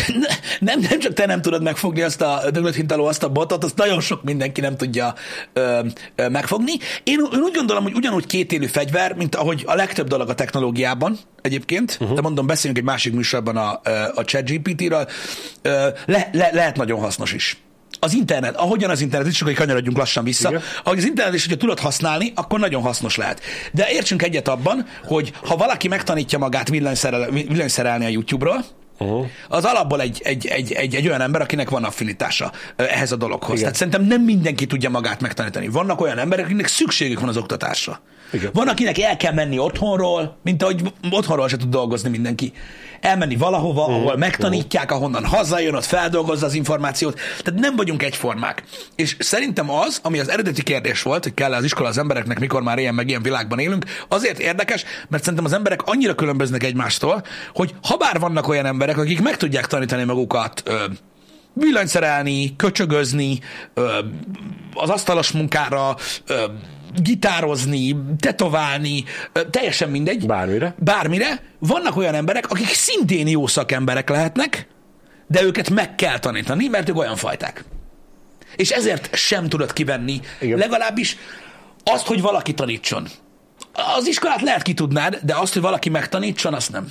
[0.60, 3.76] nem, nem csak te nem tudod megfogni azt a döglött hintaló, azt a botot, azt
[3.76, 5.14] nagyon sok mindenki nem tudja
[5.52, 5.80] ö,
[6.14, 6.72] ö, megfogni.
[7.04, 11.18] Én, én úgy gondolom, hogy ugyanúgy kétélű fegyver, mint ahogy a legtöbb dolog a technológiában
[11.42, 12.16] egyébként, uh-huh.
[12.16, 13.80] de mondom, beszéljünk egy másik műsorban a,
[14.14, 15.08] a ChatGPT-ről,
[16.06, 17.56] le, le, lehet nagyon hasznos is.
[18.02, 20.62] Az internet, ahogyan az internet, itt csak hogy kanyarodjunk lassan vissza, Igen.
[20.84, 23.40] ahogy az internet is, hogyha tudod használni, akkor nagyon hasznos lehet.
[23.72, 28.64] De értsünk egyet abban, hogy ha valaki megtanítja magát villanyszerel, villanyszerelni a YouTube-ról,
[29.00, 29.26] Uh-huh.
[29.48, 33.50] Az alapból egy, egy, egy, egy, egy olyan ember, akinek van affinitása ehhez a dologhoz.
[33.50, 33.60] Igen.
[33.60, 35.68] Tehát szerintem nem mindenki tudja magát megtanítani.
[35.68, 38.00] Vannak olyan emberek, akiknek szükségük van az oktatásra.
[38.32, 38.50] Igen.
[38.54, 42.52] Van, akinek el kell menni otthonról, mint ahogy otthonról se tud dolgozni mindenki.
[43.00, 43.96] Elmenni valahova, uh-huh.
[43.96, 47.20] ahol megtanítják, ahonnan hazajön, ott feldolgozza az információt.
[47.42, 48.62] Tehát nem vagyunk egyformák.
[48.96, 52.62] És szerintem az, ami az eredeti kérdés volt, hogy kell az iskola az embereknek, mikor
[52.62, 57.24] már ilyen meg ilyen világban élünk, azért érdekes, mert szerintem az emberek annyira különböznek egymástól,
[57.54, 60.84] hogy ha bár vannak olyan emberek, akik meg tudják tanítani magukat ö,
[61.52, 63.38] villanyszerelni, köcsögözni,
[63.74, 63.98] ö,
[64.74, 66.44] az asztalos munkára, ö,
[67.02, 69.04] gitározni, tetoválni,
[69.50, 70.26] teljesen mindegy.
[70.26, 70.74] Bármire.
[70.78, 71.42] Bármire.
[71.58, 74.66] Vannak olyan emberek, akik szintén jó szakemberek lehetnek,
[75.26, 77.64] de őket meg kell tanítani, mert ők olyan fajták.
[78.56, 80.58] És ezért sem tudod kivenni Igen.
[80.58, 81.16] legalábbis
[81.84, 83.06] azt, hogy valaki tanítson.
[83.96, 86.90] Az iskolát lehet ki tudnád, de azt, hogy valaki megtanítson, azt nem.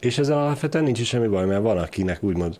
[0.00, 2.58] És ezzel alapvetően nincs is semmi baj, mert van, akinek úgymond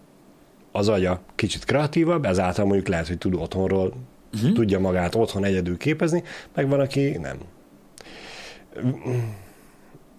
[0.73, 3.92] az agya kicsit kreatívabb, ezáltal mondjuk lehet, hogy tud otthonról,
[4.42, 4.53] uh-huh.
[4.53, 6.22] tudja magát otthon egyedül képezni,
[6.55, 7.37] meg van, aki nem.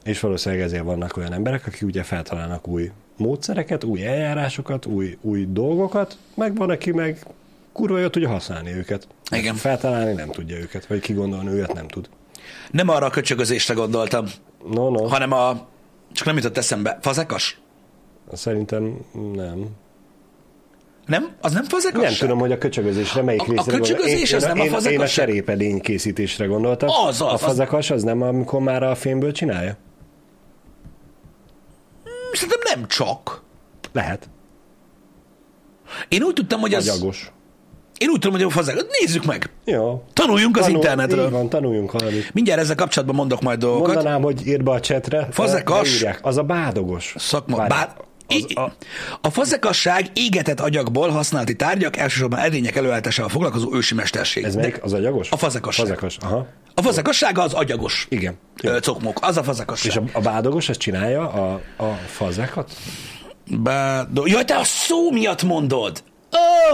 [0.03, 5.45] És valószínűleg ezért vannak olyan emberek, akik ugye feltalálnak új módszereket, új eljárásokat, új, új
[5.49, 7.25] dolgokat, meg van, aki meg
[7.71, 9.07] kurva jól tudja használni őket.
[9.31, 9.55] Igen.
[9.55, 12.09] Feltalálni nem tudja őket, vagy kigondolni őket nem tud.
[12.71, 14.25] Nem arra a köcsögözésre gondoltam,
[14.71, 15.67] No, no, hanem a...
[16.11, 16.97] Csak nem jutott eszembe.
[17.01, 17.59] Fazekas?
[18.33, 19.67] szerintem nem.
[21.07, 21.29] Nem?
[21.41, 22.01] Az nem fazekas?
[22.03, 24.57] Nem tudom, hogy a köcsögözésre melyik A- a részre gondol- köcsögözés én, az én, nem
[24.59, 25.07] a én, Én a fazekasság?
[25.27, 26.89] serépedény készítésre gondoltam.
[26.89, 27.41] Az, az, A az.
[27.41, 29.77] fazekas az nem, amikor már a fémből csinálja?
[32.31, 33.41] Szerintem nem csak.
[33.91, 34.29] Lehet.
[36.07, 36.89] Én úgy tudtam, hogy az...
[36.89, 37.31] Agyagos.
[37.97, 38.83] Én úgy tudom, hogy a fazekas.
[38.99, 39.49] Nézzük meg.
[39.65, 40.03] Jó.
[40.13, 41.25] Tanuljunk az Tanul- internetről.
[41.25, 42.33] Így van, tanuljunk valamit.
[42.33, 43.93] Mindjárt ezzel kapcsolatban mondok majd dolgokat.
[43.93, 45.27] Mondanám, hogy írd be a csetre.
[45.31, 46.05] Fazekas.
[46.21, 47.15] Az a bádogos.
[47.17, 47.67] Szakma.
[47.67, 47.89] Bár,
[48.27, 48.71] az, a,
[49.21, 54.43] a fazekasság égetett agyagból használati tárgyak, elsősorban edények előállításával foglalkozó ősi mesterség.
[54.43, 54.83] ez melyik?
[54.83, 55.31] Az agyagos?
[55.31, 55.85] A fazekasság.
[55.85, 56.47] Fazekas, aha.
[56.73, 58.07] A fazekassága az agyagos.
[58.09, 58.37] Igen.
[58.63, 59.17] Ö, Cokmok.
[59.21, 59.91] Az a fazekasság.
[59.91, 62.71] És a, a bádogos, az csinálja a, a fazekat?
[63.59, 64.25] Bádo...
[64.25, 66.03] Jaj, te a szó miatt mondod!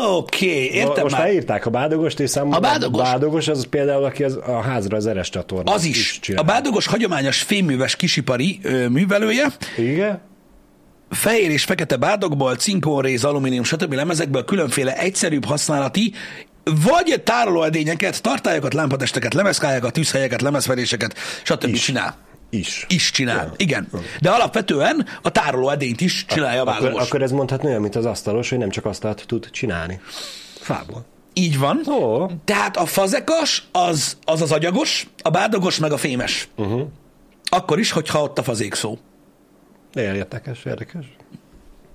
[0.09, 1.25] Oké, okay, értem Most már.
[1.25, 3.01] leírták a bádogost, és számomra A bádogos?
[3.01, 5.71] a bádogos az például, aki az, a házra az eres csatorna.
[5.73, 6.15] Az is.
[6.17, 6.43] A csinál.
[6.43, 9.45] bádogos hagyományos fémműves kisipari ö, művelője,
[9.77, 10.21] Igen?
[11.13, 13.93] Fehér és fekete bádogból, cinkóréz, alumínium, stb.
[13.93, 16.13] lemezekből különféle egyszerűbb használati
[16.63, 21.73] vagy tárolóedényeket, tartályokat, lámpatesteket, lemezkályákat, tűzhelyeket, lemezveréseket, stb.
[21.73, 21.83] Is.
[21.83, 22.17] csinál.
[22.49, 22.85] Is.
[22.89, 23.45] Is csinál.
[23.45, 23.51] Ja.
[23.57, 23.87] Igen.
[24.21, 28.49] De alapvetően a tárolóedényt is csinálja a Akkor, akkor ez mondhatni olyan, mint az asztalos,
[28.49, 29.99] hogy nem csak asztalt tud csinálni.
[30.59, 31.05] Fából.
[31.33, 31.81] Így van.
[31.87, 32.25] Ó.
[32.45, 36.47] Tehát a fazekas az az, az agyagos, a bádogos meg a fémes.
[36.55, 36.87] Uh-huh.
[37.49, 38.97] Akkor is, hogyha ott a fazék szó.
[39.93, 41.05] Érdekes, érdekes.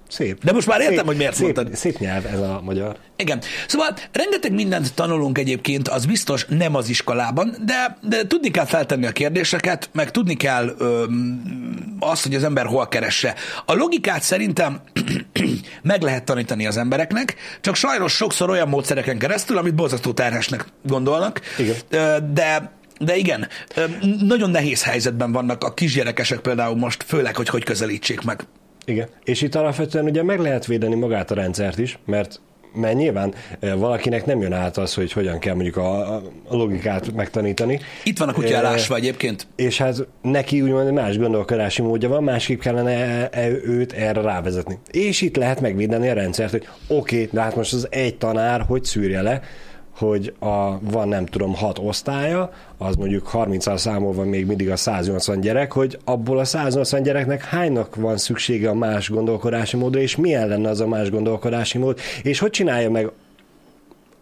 [0.08, 0.44] Szép.
[0.44, 1.76] De most már értem, szép, hogy miért szép, mondtad.
[1.76, 2.96] Szép nyelv ez a magyar.
[3.16, 3.40] Igen.
[3.66, 9.06] Szóval rengeteg mindent tanulunk egyébként, az biztos nem az iskolában, de, de tudni kell feltenni
[9.06, 10.76] a kérdéseket, meg tudni kell
[12.00, 13.34] azt, hogy az ember hol keresse.
[13.66, 14.80] A logikát szerintem
[15.82, 21.40] meg lehet tanítani az embereknek, csak sajnos sokszor olyan módszereken keresztül, amit borzasztó terhesnek gondolnak.
[21.58, 21.74] Igen.
[21.90, 23.48] Ö, De de igen,
[24.20, 28.46] nagyon nehéz helyzetben vannak a kisgyerekesek például most, főleg, hogy hogy közelítsék meg.
[28.84, 29.08] Igen.
[29.24, 32.40] És itt alapvetően ugye meg lehet védeni magát a rendszert is, mert
[32.74, 37.80] mert nyilván valakinek nem jön át az, hogy hogyan kell mondjuk a, a logikát megtanítani.
[38.04, 39.46] Itt van a kutya elásva egyébként.
[39.56, 44.78] És hát neki úgymond más gondolkodási módja van, másképp kellene e- e- őt erre rávezetni.
[44.90, 48.60] És itt lehet megvédeni a rendszert, hogy oké, okay, de hát most az egy tanár
[48.60, 49.40] hogy szűrje le,
[49.98, 55.40] hogy a, van nem tudom hat osztálya, az mondjuk 30-al számolva még mindig a 180
[55.40, 60.48] gyerek, hogy abból a 180 gyereknek hánynak van szüksége a más gondolkodási módra, és milyen
[60.48, 63.10] lenne az a más gondolkodási mód, és hogy csinálja meg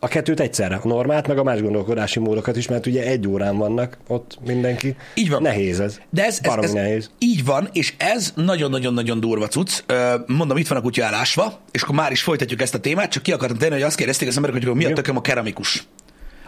[0.00, 3.56] a kettőt egyszerre, a normát, meg a más gondolkodási módokat is, mert ugye egy órán
[3.56, 4.96] vannak ott mindenki.
[5.14, 5.42] Így van.
[5.42, 5.98] Nehéz ez.
[6.10, 7.10] De ez, ez, ez nehéz.
[7.18, 9.82] így van, és ez nagyon-nagyon-nagyon durva cucc.
[10.26, 13.22] Mondom, itt van a kutya elásva, és akkor már is folytatjuk ezt a témát, csak
[13.22, 15.86] ki akartam tenni, hogy azt kérdezték az emberek, hogy mi a tököm a keramikus.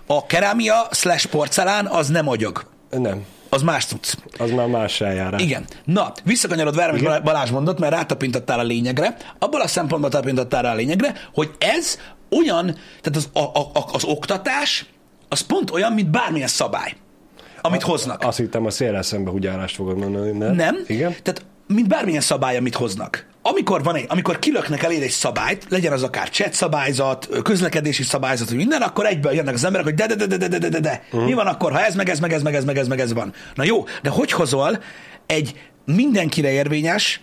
[0.07, 2.67] A kerámia slash porcelán az nem agyag.
[2.91, 4.15] Nem, Az más cucc.
[4.39, 5.43] az már más eljárás.
[5.43, 5.65] Igen.
[5.85, 7.23] Na, visszakanyarodva erre, amit.
[7.23, 11.99] Balázs mondott, mert rátapintottál a lényegre, abból a szempontból tapintottál rá a lényegre, hogy ez
[12.31, 12.65] olyan,
[13.01, 14.87] tehát az, a, a, az oktatás,
[15.29, 16.97] az pont olyan, mint bármilyen szabály,
[17.61, 18.23] amit a, hoznak.
[18.23, 20.31] Azt hittem, a szélrel szembe húgyárást fogod mondani.
[20.31, 20.55] Nem?
[20.55, 20.77] nem.
[20.87, 21.15] Igen?
[21.23, 23.27] Tehát mint bármilyen szabály, amit hoznak.
[23.43, 28.49] Amikor, van egy, amikor kilöknek elér egy szabályt, legyen az akár chat szabályzat, közlekedési szabályzat,
[28.49, 30.81] vagy minden, akkor egyből jönnek az emberek, hogy de, de, de, de, de, de, de,
[30.81, 31.03] de.
[31.07, 31.25] Uh-huh.
[31.25, 33.13] Mi van akkor, ha ez, meg ez, meg ez, meg ez, meg ez, meg ez
[33.13, 33.33] van?
[33.55, 34.83] Na jó, de hogy hozol
[35.27, 37.21] egy mindenkire érvényes,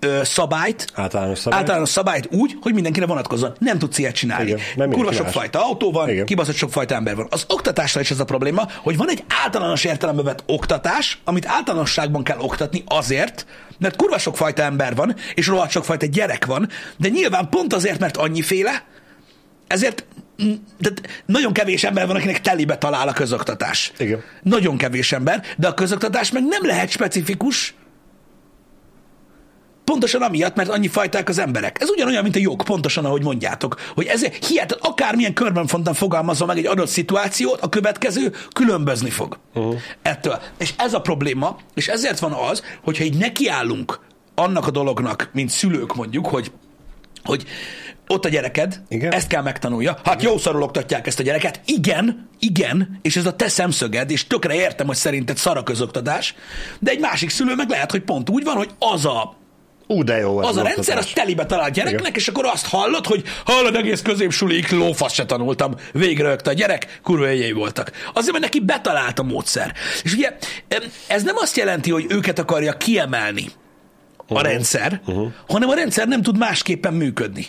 [0.00, 1.58] ö, szabályt, Általános szabály.
[1.60, 3.52] általános szabályt úgy, hogy mindenkire vonatkozzon.
[3.58, 4.54] Nem tudsz ilyet csinálni.
[4.74, 6.26] Igen, Kurva sok fajta autó van, Igen.
[6.26, 7.26] kibaszott sok fajta ember van.
[7.30, 12.22] Az oktatásra is ez a probléma, hogy van egy általános értelembe vett oktatás, amit általánosságban
[12.24, 13.46] kell oktatni azért,
[13.78, 17.72] mert kurva sok fajta ember van, és rohadt sok fajta gyerek van, de nyilván pont
[17.72, 18.84] azért, mert annyiféle,
[19.66, 20.04] ezért
[20.42, 23.92] mm, tehát nagyon kevés ember van, akinek telibe talál a közoktatás.
[23.98, 24.22] Igen.
[24.42, 27.74] Nagyon kevés ember, de a közoktatás meg nem lehet specifikus,
[29.88, 31.80] Pontosan amiatt, mert annyi fajták az emberek.
[31.80, 36.46] Ez ugyanolyan, mint a jog, pontosan ahogy mondjátok, hogy ezért hihetetlen, akármilyen körben fontan fogalmazza
[36.46, 39.74] meg egy adott szituációt, a következő különbözni fog uh-huh.
[40.02, 40.40] ettől.
[40.58, 44.00] És ez a probléma, és ezért van az, hogyha így nekiállunk
[44.34, 46.52] annak a dolognak, mint szülők mondjuk, hogy
[47.24, 47.44] hogy
[48.06, 49.12] ott a gyereked, Igen.
[49.12, 49.98] ezt kell megtanulja.
[50.04, 51.60] Hát jó szarul oktatják ezt a gyereket.
[51.64, 56.34] Igen, igen, és ez a te szemszöged, és tökre értem, hogy szerinted szar a közoktatás,
[56.78, 59.36] de egy másik szülő meg lehet, hogy pont úgy van, hogy az a
[59.90, 60.72] Ú, de jó az a oktatás.
[60.74, 62.14] rendszer, az telibe talál gyereknek, Igen.
[62.14, 67.30] és akkor azt hallod, hogy hallod, egész középsulig lófasz se tanultam, végre a gyerek, kurva
[67.30, 67.90] éjjel voltak.
[68.14, 69.74] Azért, mert neki betalált a módszer.
[70.02, 70.36] És ugye
[71.06, 73.46] ez nem azt jelenti, hogy őket akarja kiemelni
[74.28, 75.00] a rendszer,
[75.48, 77.46] hanem a rendszer nem tud másképpen működni.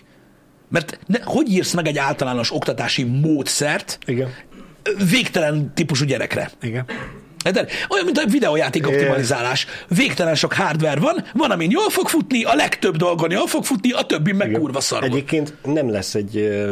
[0.70, 4.34] Mert ne, hogy írsz meg egy általános oktatási módszert Igen.
[5.10, 6.52] végtelen típusú gyerekre?
[6.62, 6.86] Igen.
[7.46, 7.70] Érted?
[7.90, 9.68] Olyan, mint a videójáték optimalizálás.
[9.88, 13.92] Végtelen sok hardware van, van, amin jól fog futni, a legtöbb dolgon jól fog futni,
[13.92, 14.60] a többi meg Igen.
[14.60, 15.06] kurva szarul.
[15.06, 16.66] Egyébként nem lesz egy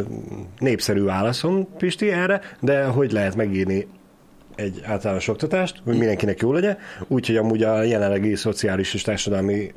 [0.59, 3.87] népszerű válaszom, Pisti, erre, de hogy lehet megírni
[4.55, 6.77] egy általános oktatást, hogy mindenkinek jó legyen,
[7.07, 9.71] úgyhogy amúgy a jelenlegi szociális és társadalmi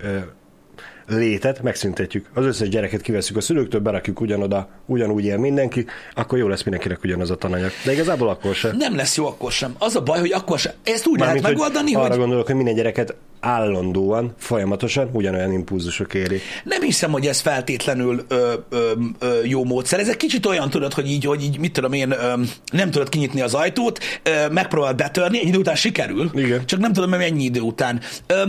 [1.06, 2.26] létet megszüntetjük.
[2.35, 7.04] Az összes gyereket kiveszünk a szülőktől, berakjuk ugyanoda, ugyanúgy él mindenki, akkor jó lesz mindenkinek
[7.04, 7.70] ugyanaz a tananyag.
[7.85, 8.76] De igazából akkor sem.
[8.76, 9.74] Nem lesz jó akkor sem.
[9.78, 10.72] Az a baj, hogy akkor sem.
[10.83, 15.52] Ezt úgy Mármint, lehet megoldani, hogy arra hogy gondolok, hogy minden gyereket állandóan, folyamatosan ugyanolyan
[15.52, 16.40] impulzusok éri.
[16.64, 20.00] nem hiszem, hogy ez feltétlenül ö, ö, ö, jó módszer.
[20.00, 22.33] Ez egy kicsit olyan, tudod, hogy így, hogy így mit tudom én, ö,
[22.72, 26.66] nem tudod kinyitni az ajtót, ö, megpróbál betörni, egy idő után sikerül, Igen.
[26.66, 28.00] csak nem tudom, hogy mennyi idő után.
[28.26, 28.42] Ö,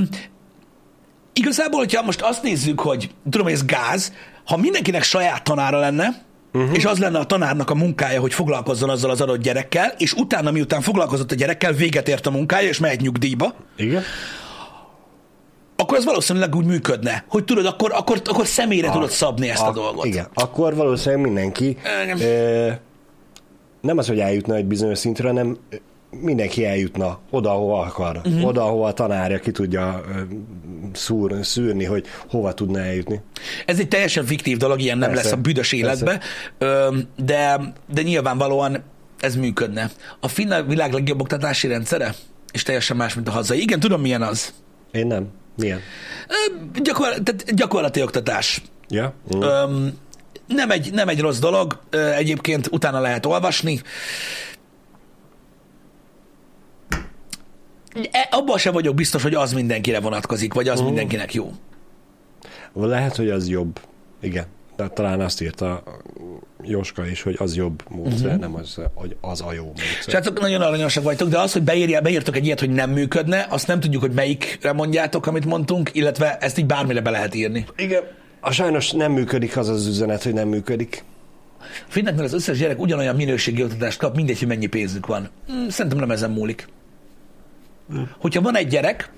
[1.34, 4.14] igazából, hogyha most azt nézzük, hogy tudom, hogy ez gáz,
[4.46, 6.76] ha mindenkinek saját tanára lenne, Uh-huh.
[6.76, 10.52] És az lenne a tanárnak a munkája, hogy foglalkozzon azzal az adott gyerekkel, és utána,
[10.52, 14.02] miután foglalkozott a gyerekkel, véget ért a munkája, és megy nyugdíjba, Igen?
[15.76, 19.62] akkor ez valószínűleg úgy működne, hogy tudod, akkor, akkor, akkor személyre A- tudod szabni ezt
[19.62, 20.06] a, a dolgot.
[20.06, 22.22] Igen, akkor valószínűleg mindenki Igen.
[22.22, 22.72] ö,
[23.82, 25.58] nem az, hogy eljutna egy bizonyos szintre, hanem
[26.12, 28.22] mindenki eljutna oda, ahova akar.
[28.26, 28.48] Uh-huh.
[28.48, 30.02] Oda, ahova a tanárja ki tudja
[30.94, 33.22] szúr, szűrni, hogy hova tudna eljutni.
[33.66, 36.20] Ez egy teljesen fiktív dolog, ilyen nem Persze, lesz a büdös életbe,
[37.16, 38.84] de, de nyilvánvalóan
[39.20, 39.92] ez működne.
[40.20, 42.16] A finn a világ legjobb oktatási rendszere,
[42.52, 43.62] és teljesen más, mint a hazai.
[43.62, 44.54] Igen, tudom, milyen az.
[44.92, 45.28] Én nem.
[45.58, 45.80] Milyen?
[46.28, 48.62] Ö, Gyakor, tehát gyakorlati oktatás.
[48.90, 49.14] Ja?
[49.36, 49.42] Mm.
[49.42, 49.98] Öm,
[50.48, 51.80] nem, egy, nem egy rossz dolog,
[52.16, 53.82] egyébként utána lehet olvasni.
[53.82, 53.84] E,
[58.30, 60.86] abban sem vagyok biztos, hogy az mindenkire vonatkozik, vagy az Mhm.
[60.88, 61.52] mindenkinek jó.
[62.74, 63.80] Lehet, hogy az jobb.
[64.22, 64.46] Igen.
[64.76, 65.84] De talán azt írta
[66.64, 68.40] Jóska is, hogy az jobb módszer, uh-huh.
[68.42, 69.86] nem az, hogy az a jó módszer.
[70.08, 73.68] Srácok, nagyon aranyosak vagytok, de az, hogy beírja, beírtok egy ilyet, hogy nem működne, azt
[73.68, 77.66] nem tudjuk, hogy melyikre mondjátok, amit mondtunk, illetve ezt így bármire be lehet írni.
[77.76, 78.04] Igen.
[78.40, 81.04] A sajnos nem működik az az üzenet, hogy nem működik.
[81.88, 85.30] Finneknél az összes gyerek ugyanolyan minőségi oktatást kap, mindegy, hogy mennyi pénzük van.
[85.48, 86.68] Hm, Szerintem nem ezen múlik.
[88.20, 89.12] Hogyha van egy gyerek,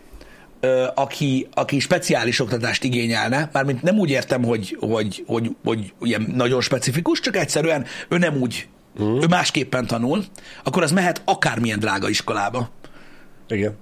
[0.95, 6.61] aki, aki speciális oktatást igényelne, mármint nem úgy értem, hogy, hogy, hogy, hogy ilyen nagyon
[6.61, 8.67] specifikus, csak egyszerűen ő nem úgy,
[8.99, 10.23] ő másképpen tanul,
[10.63, 12.69] akkor az mehet akármilyen drága iskolába.
[13.47, 13.75] Igen.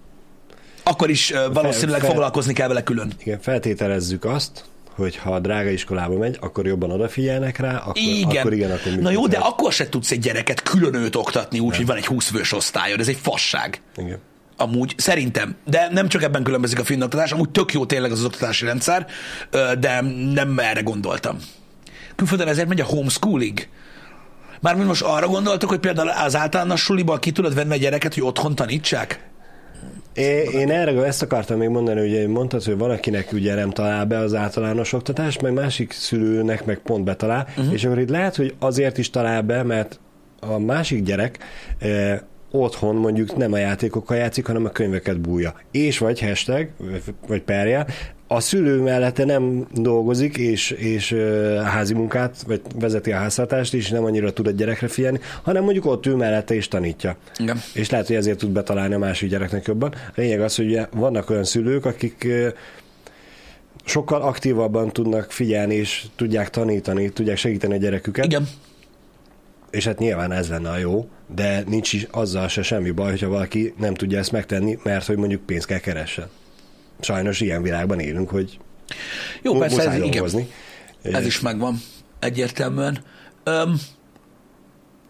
[0.84, 3.12] Akkor is valószínűleg fel- foglalkozni kell vele külön.
[3.20, 8.38] Igen, feltételezzük azt, hogy ha a drága iskolába megy, akkor jobban odafigyelnek rá, akkor Igen.
[8.38, 11.76] akkor, igen, akkor Na jó, de akkor se tudsz egy gyereket külön őt oktatni, úgy,
[11.76, 13.00] hogy van egy 20 fős osztályod.
[13.00, 13.82] Ez egy fasság.
[13.98, 14.20] Igen.
[14.62, 18.24] Amúgy szerintem, de nem csak ebben különbözik a finn oktatás, amúgy tök jó tényleg az,
[18.24, 19.06] oktatási rendszer,
[19.80, 20.02] de
[20.34, 21.38] nem erre gondoltam.
[22.16, 23.60] Külföldön ezért megy a homeschooling.
[24.60, 28.24] Mármint most arra gondoltok, hogy például az általános suliból ki tudod venni a gyereket, hogy
[28.24, 29.30] otthon tanítsák?
[30.14, 34.18] É, én erre ezt akartam még mondani, hogy mondtad, hogy valakinek ugye nem talál be
[34.18, 37.74] az általános oktatás, meg másik szülőnek meg pont betalál, uh-huh.
[37.74, 40.00] és akkor itt lehet, hogy azért is talál be, mert
[40.40, 41.38] a másik gyerek
[42.52, 45.54] otthon mondjuk nem a játékokkal játszik, hanem a könyveket bújja.
[45.72, 46.70] És vagy hashtag,
[47.28, 47.88] vagy perjel,
[48.28, 51.16] a szülő mellette nem dolgozik, és, és
[51.64, 55.86] házi munkát, vagy vezeti a háztartást, és nem annyira tud a gyerekre figyelni, hanem mondjuk
[55.86, 57.16] ott ül mellette és tanítja.
[57.38, 57.62] Igen.
[57.74, 59.94] És lehet, hogy ezért tud betalálni a másik gyereknek jobban.
[59.94, 62.28] A lényeg az, hogy ugye vannak olyan szülők, akik
[63.86, 68.26] sokkal aktívabban tudnak figyelni, és tudják tanítani, tudják segíteni a gyereküket.
[68.26, 68.48] Igen.
[69.72, 73.28] És hát nyilván ez lenne a jó, de nincs is azzal se semmi baj, hogyha
[73.28, 76.30] valaki nem tudja ezt megtenni, mert hogy mondjuk pénzt kell keressen.
[77.00, 78.60] Sajnos ilyen világban élünk, hogy
[79.42, 80.26] Jó, persze, ez, igen,
[81.02, 81.82] ez is megvan
[82.20, 83.04] egyértelműen.
[83.44, 83.80] Öm,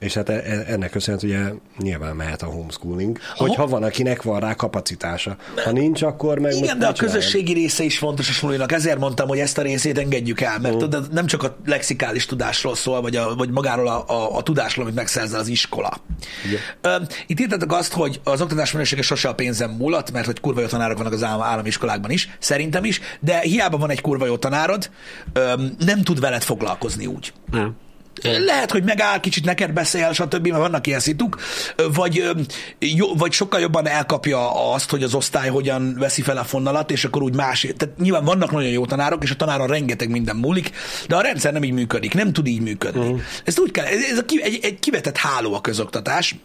[0.02, 4.40] És hát e- e- ennek köszönhetően ugye nyilván mehet a homeschooling, hogyha van, akinek van
[4.40, 5.36] rá kapacitása.
[5.64, 6.54] Ha nincs, akkor meg...
[6.54, 8.72] Igen, de a közösségi része is fontos a sulinak.
[8.72, 12.76] Ezért mondtam, hogy ezt a részét engedjük el, mert tudod, nem csak a lexikális tudásról
[12.76, 15.98] szól, vagy, a, vagy magáról a, a, a tudásról, amit megszerzel az iskola.
[16.82, 16.96] Ö,
[17.28, 20.68] Itt írtatok azt, hogy az oktatás minősége sose a pénzem múlott, mert hogy kurva jó
[20.68, 24.38] tanárok vannak az állam, állami iskolákban is, szerintem is, de hiába van egy kurva jó
[24.38, 24.90] tanárod,
[25.78, 27.34] nem tud veled foglalkozni úgy.
[27.52, 27.76] Nem.
[28.22, 31.40] Lehet, hogy megáll, kicsit neked beszél, stb., mert vannak ilyen szituk,
[31.94, 32.24] vagy,
[32.80, 37.06] jó, vagy sokkal jobban elkapja azt, hogy az osztály hogyan veszi fel a fonalat, és
[37.06, 37.68] akkor úgy más.
[37.78, 40.72] Tehát nyilván vannak nagyon jó tanárok, és a tanáron rengeteg minden múlik,
[41.08, 43.06] de a rendszer nem így működik, nem tud így működni.
[43.06, 43.22] Uh-huh.
[43.46, 46.36] Ezt úgy kell, ez a egy, egy kivetett háló a közoktatás,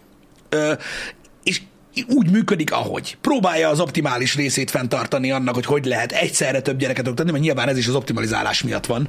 [1.44, 1.60] és
[2.08, 3.16] úgy működik, ahogy.
[3.20, 7.68] Próbálja az optimális részét fenntartani annak, hogy hogy lehet egyszerre több gyereket oktatni, mert nyilván
[7.68, 9.08] ez is az optimalizálás miatt van, hogy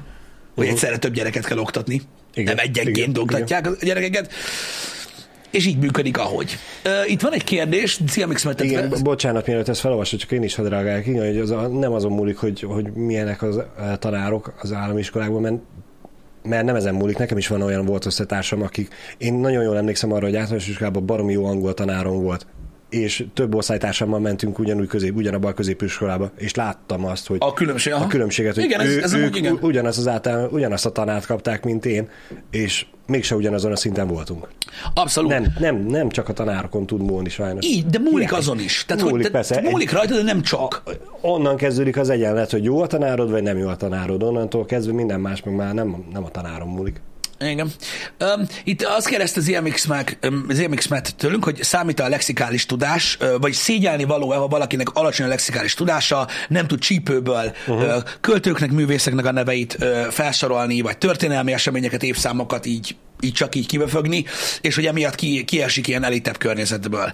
[0.55, 0.69] uh-huh.
[0.69, 2.01] egyszerre több gyereket kell oktatni.
[2.37, 4.33] Igen, Igen, nem egyenként igen, oktatják a gyerekeket.
[5.51, 6.57] És így működik, ahogy.
[6.85, 10.55] Uh, itt van egy kérdés, CMX mert Igen, bocsánat, mielőtt ezt felolvasod, csak én is
[10.55, 11.05] hadd reagáljak.
[11.05, 13.61] Igen, hogy az a, nem azon múlik, hogy, hogy milyenek az
[13.99, 15.55] tanárok az állami iskolákban, mert
[16.43, 20.11] mert nem ezen múlik, nekem is van olyan volt összetársam, akik, én nagyon jól emlékszem
[20.11, 22.45] arra, hogy általános iskolában baromi jó angol tanárom volt,
[22.89, 27.93] és több osztálytársammal mentünk ugyanúgy közép, ugyanabban a középiskolába, és láttam azt, hogy A különbség,
[27.93, 28.03] aha.
[28.03, 29.57] a különbséget, hogy Igen, ez- ő, ez ők igen.
[29.61, 32.09] ugyanaz az általán, ugyanazt a tanárt kapták, mint én,
[32.51, 34.47] és mégse ugyanazon a szinten voltunk.
[34.93, 35.29] Abszolút.
[35.29, 37.65] Nem, nem, nem csak a tanárokon tud múlni sajnos.
[37.65, 38.39] Így, de múlik Hiány.
[38.41, 38.83] azon is.
[38.87, 39.69] Tehát, Múlik, hogy, tehát persze.
[39.69, 40.83] múlik rajta, de nem csak.
[41.21, 44.23] Onnan kezdődik az egyenlet, hogy jó a tanárod, vagy nem jó a tanárod.
[44.23, 47.01] Onnantól kezdve minden más meg már nem, nem a tanáron múlik.
[47.39, 47.71] Igen.
[48.19, 52.09] Um, itt azt kérdezte az EMX, meg, um, az EMX Matt tőlünk, hogy számít a
[52.09, 57.95] lexikális tudás, vagy szégyelni való ha valakinek alacsony a lexikális tudása, nem tud csípőből uh-huh.
[57.95, 59.77] uh, költőknek, művészeknek a neveit
[60.09, 64.25] felsorolni, vagy történelmi eseményeket, évszámokat így így csak így kibefögni,
[64.61, 67.11] és hogy emiatt ki, kiesik ilyen elitebb környezetből.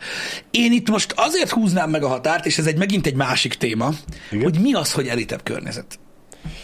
[0.51, 3.89] Én itt most azért húznám meg a határt, és ez egy megint egy másik téma,
[4.31, 4.43] Igen.
[4.43, 5.99] hogy mi az, hogy elitebb környezet.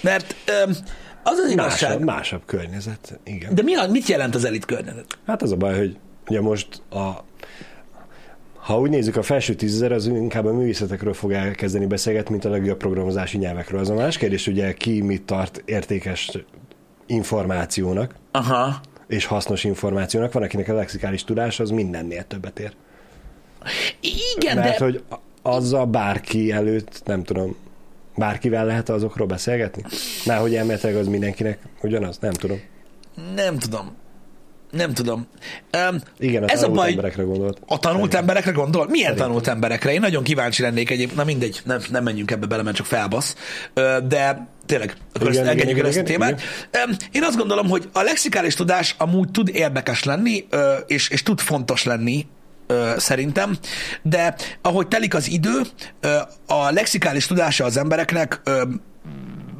[0.01, 0.75] Mert um,
[1.23, 1.89] az az igazság.
[1.89, 3.55] Másabb, másabb környezet, igen.
[3.55, 5.05] De mi a, mit jelent az elit környezet?
[5.25, 7.23] Hát az a baj, hogy ugye most a
[8.69, 12.49] ha úgy nézzük, a felső tízezer az inkább a művészetekről fog elkezdeni beszélgetni, mint a
[12.49, 13.79] legjobb programozási nyelvekről.
[13.79, 16.31] Az a más kérdés, ugye ki mit tart értékes
[17.05, 18.81] információnak, Aha.
[19.07, 20.31] és hasznos információnak.
[20.33, 22.73] Van, akinek a lexikális tudás az mindennél többet ér.
[24.35, 25.03] Igen, Mert de hogy
[25.41, 27.55] azzal bárki előtt, nem tudom,
[28.19, 29.83] bárkivel lehet azokról beszélgetni?
[30.25, 32.17] Már hogy elméletileg az mindenkinek ugyanaz?
[32.21, 32.59] Nem tudom.
[33.35, 33.97] nem tudom.
[34.71, 35.27] Nem tudom.
[35.89, 37.57] Um, Igen, az ez a tanult baj, emberekre gondolt.
[37.67, 38.87] a tanult emberekre gondol?
[38.89, 39.93] Milyen tanult emberekre?
[39.93, 41.11] Én nagyon kíváncsi lennék egyéb.
[41.15, 43.35] Na mindegy, nem, nem menjünk ebbe bele, mert csak felbasz.
[44.07, 46.41] De tényleg, akkor Igen, engedjük igen, el ezt a igen, témát.
[46.71, 50.47] Öm, Én azt gondolom, hogy a lexikális tudás amúgy tud érdekes lenni,
[50.87, 52.25] és, és tud fontos lenni,
[52.69, 53.57] ö, szerintem,
[54.01, 55.61] de ahogy telik az idő,
[55.99, 58.63] ö, a lexikális tudása az embereknek ö,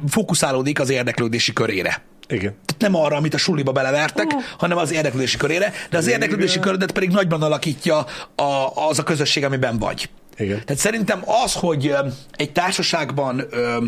[0.08, 2.02] fókuszálódik az érdeklődési körére.
[2.28, 2.54] Igen.
[2.66, 6.92] Tehát nem arra, amit a suliba belevertek, hanem az érdeklődési körére, de az érdeklődési körödet
[6.92, 7.98] pedig nagyban alakítja
[8.34, 10.10] a, az a közösség, amiben vagy.
[10.36, 10.62] Igen.
[10.64, 11.94] Tehát szerintem az, hogy
[12.36, 13.84] egy társaságban ö,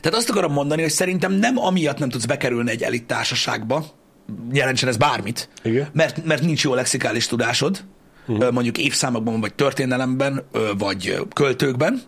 [0.00, 3.84] tehát azt akarom mondani, hogy szerintem nem amiatt nem tudsz bekerülni egy elit társaságba,
[4.52, 5.88] jelentsen ez bármit, Igen.
[5.92, 7.84] mert, mert nincs jó lexikális tudásod,
[8.26, 8.52] uh-huh.
[8.52, 10.44] mondjuk évszámokban, vagy történelemben,
[10.78, 12.02] vagy költőkben,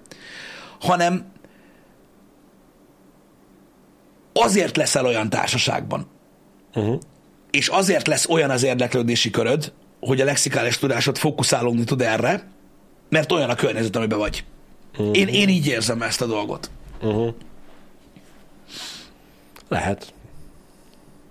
[0.80, 1.32] hanem
[4.32, 6.06] azért leszel olyan társaságban,
[6.74, 6.98] Uh-huh.
[7.50, 12.50] és azért lesz olyan az érdeklődési köröd, hogy a lexikális tudásod fókuszálódni tud erre,
[13.08, 14.44] mert olyan a környezet, amiben vagy.
[14.92, 15.16] Uh-huh.
[15.16, 16.70] Én, én így érzem ezt a dolgot.
[17.00, 17.34] Uh-huh.
[19.68, 20.14] Lehet.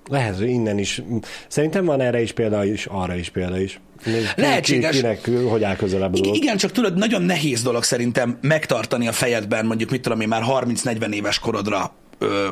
[0.10, 1.02] Lehet, hogy innen is.
[1.48, 3.80] Szerintem van erre is példa is, arra is példa is.
[4.04, 4.90] Ki- Lehetséges.
[4.90, 6.36] Ki, kinek hol áll közelebb dolog.
[6.36, 10.44] igen, csak tudod, nagyon nehéz dolog szerintem megtartani a fejedben, mondjuk mit tudom én, már
[10.48, 12.48] 30-40 éves korodra ö,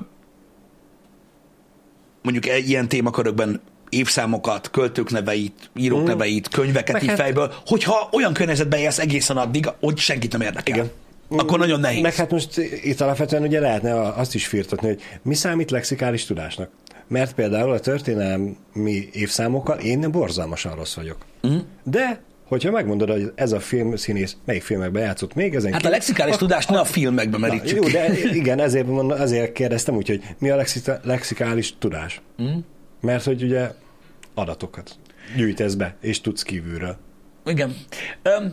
[2.21, 6.05] mondjuk egy ilyen témakörökben évszámokat, költők neveit, írók mm.
[6.05, 10.41] neveit, könyveket Meg így hát- fejből, hogyha olyan környezetben élsz egészen addig, hogy senkit nem
[10.41, 10.75] érdekel.
[10.75, 10.91] Igen.
[11.29, 12.01] Akkor nagyon nehéz.
[12.01, 16.69] Meg hát most itt alapvetően ugye lehetne azt is firtatni, hogy mi számít lexikális tudásnak.
[17.07, 21.17] Mert például a történelmi évszámokkal én borzalmasan rossz vagyok.
[21.47, 21.57] Mm.
[21.83, 26.35] De hogyha megmondod, hogy ez a filmszínész melyik filmekben játszott még, ezen Hát a lexikális
[26.35, 27.83] tudást ne a filmekbe merítsük.
[27.83, 30.63] Jó, de igen, ezért, mond, ezért kérdeztem úgy, hogy mi a
[31.03, 32.21] lexikális tudás.
[32.41, 32.57] Mm.
[33.01, 33.71] Mert hogy ugye
[34.33, 34.91] adatokat
[35.35, 36.97] gyűjtesz be, és tudsz kívülről.
[37.45, 37.75] Igen.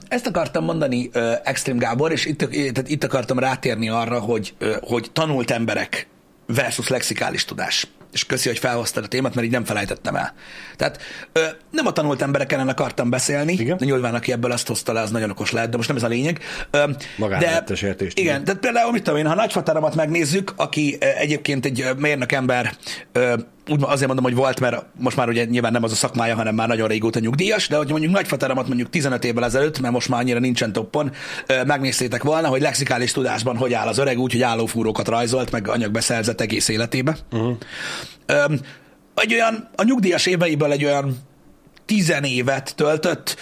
[0.09, 1.11] Ezt akartam mondani,
[1.43, 6.07] Extrém Gábor, és itt, tehát itt akartam rátérni arra, hogy, hogy tanult emberek
[6.47, 7.87] versus lexikális tudás.
[8.15, 10.35] És köszi, hogy felhoztad a témát, mert így nem felejtettem el.
[10.77, 11.01] Tehát
[11.33, 13.77] ö, nem a tanult emberek ellen akartam beszélni, igen.
[13.77, 16.03] de nyilván aki ebből azt hozta le, az nagyon okos lehet, de most nem ez
[16.03, 16.41] a lényeg.
[16.71, 16.85] Ö,
[17.39, 17.62] de,
[18.17, 22.73] Igen, igen, tehát például, mit tudom én, ha nagyfatáromat megnézzük, aki egyébként egy mérnök ember,
[23.12, 23.35] ö,
[23.69, 26.55] úgy azért mondom, hogy volt, mert most már ugye nyilván nem az a szakmája, hanem
[26.55, 30.21] már nagyon régóta nyugdíjas, de hogy mondjuk nagyfateremat mondjuk 15 évvel ezelőtt, mert most már
[30.21, 31.12] annyira nincsen toppon,
[31.67, 36.41] megnéztétek volna, hogy lexikális tudásban hogy áll az öreg, úgy, hogy állófúrókat rajzolt, meg anyagbeszerzett
[36.41, 37.17] egész életébe.
[37.33, 37.57] Uh-huh.
[39.15, 41.17] Egy olyan, a nyugdíjas éveiből egy olyan
[41.85, 43.37] tizen évet töltött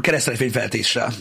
[0.00, 1.12] keresztrejfényfeltéssel.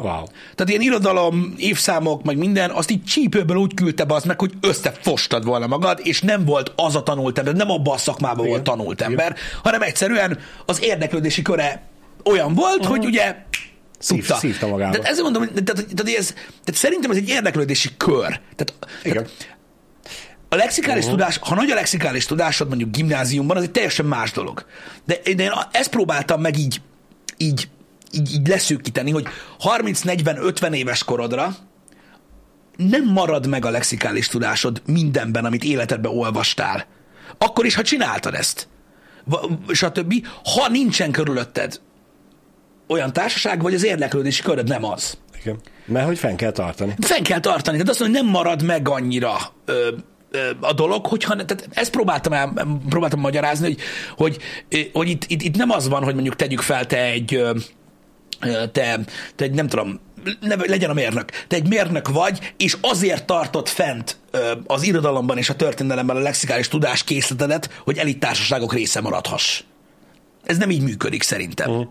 [0.00, 0.24] Wow.
[0.54, 4.52] Tehát ilyen irodalom, évszámok, meg minden, azt így csípőből úgy küldte be az meg, hogy
[4.60, 8.50] összefostad volna magad, és nem volt az a tanult ember, nem abban a szakmában Igen.
[8.50, 9.42] volt tanult ember, Igen.
[9.62, 11.82] hanem egyszerűen az érdeklődési köre
[12.24, 12.96] olyan volt, uh-huh.
[12.96, 13.36] hogy ugye
[13.98, 14.34] Szív, tudta.
[14.34, 14.92] Szívta magába.
[14.92, 18.40] Tehát ezzel mondom, tehát, tehát, ez, tehát szerintem ez egy érdeklődési kör.
[18.56, 19.14] Tehát, Igen.
[19.14, 19.58] Tehát
[20.48, 21.18] a lexikális uh-huh.
[21.18, 24.64] tudás, ha nagy a lexikális tudásod mondjuk gimnáziumban, az egy teljesen más dolog.
[25.04, 26.80] De, de én ezt próbáltam meg így,
[27.36, 27.68] így
[28.12, 29.26] így, így leszűkíteni, hogy
[29.58, 31.56] 30-40-50 éves korodra
[32.76, 36.86] nem marad meg a lexikális tudásod mindenben, amit életedben olvastál.
[37.38, 38.68] Akkor is, ha csináltad ezt.
[39.68, 40.26] Stb.
[40.54, 41.80] Ha nincsen körülötted
[42.88, 45.18] olyan társaság, vagy az érdeklődési köröd nem az.
[45.40, 45.58] Igen.
[45.84, 46.94] Mert hogy fenn kell tartani.
[46.98, 47.76] Fenn kell tartani.
[47.76, 49.88] Tehát azt mondom, hogy nem marad meg annyira ö,
[50.30, 52.52] ö, a dolog, hogyha, tehát ezt próbáltam, el,
[52.88, 53.78] próbáltam magyarázni, hogy,
[54.16, 57.52] hogy, hogy itt, itt, itt, nem az van, hogy mondjuk tegyük fel te egy ö,
[58.72, 59.00] te,
[59.36, 60.00] te nem tudom,
[60.40, 61.30] ne, legyen a mérnök.
[61.30, 64.16] Te egy mérnök vagy, és azért tartott fent
[64.66, 69.62] az irodalomban és a történelemben a lexikális tudás készletedet, hogy elittársaságok része maradhass.
[70.44, 71.70] Ez nem így működik szerintem.
[71.70, 71.88] Uh-huh.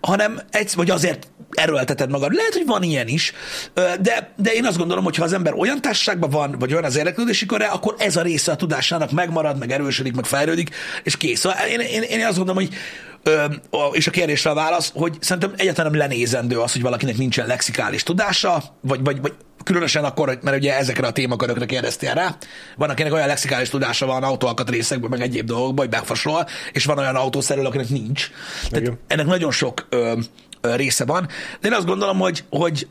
[0.00, 2.32] Hanem egy, vagy azért erőlteted magad.
[2.32, 3.32] Lehet, hogy van ilyen is,
[3.74, 6.96] de, de én azt gondolom, hogy ha az ember olyan társaságban van, vagy olyan az
[6.96, 10.70] érdeklődési köre, akkor ez a része a tudásának megmarad, meg erősödik, meg fejlődik,
[11.02, 11.40] és kész.
[11.40, 12.74] Szóval én, én, én azt gondolom, hogy
[13.92, 18.02] és a kérdésre a válasz, hogy szerintem egyáltalán nem lenézendő az, hogy valakinek nincsen lexikális
[18.02, 19.32] tudása, vagy, vagy, vagy
[19.66, 22.36] különösen akkor, mert ugye ezekre a témakörökre kérdeztél rá.
[22.76, 27.16] Van, akinek olyan lexikális tudása van autóalkatrészekből, meg egyéb dolgokból, hogy befasol, és van olyan
[27.16, 28.30] autószerelő, akinek nincs.
[28.70, 30.18] Tehát ennek nagyon sok ö,
[30.60, 31.28] ö, része van.
[31.60, 32.88] De én azt gondolom, hogy, hogy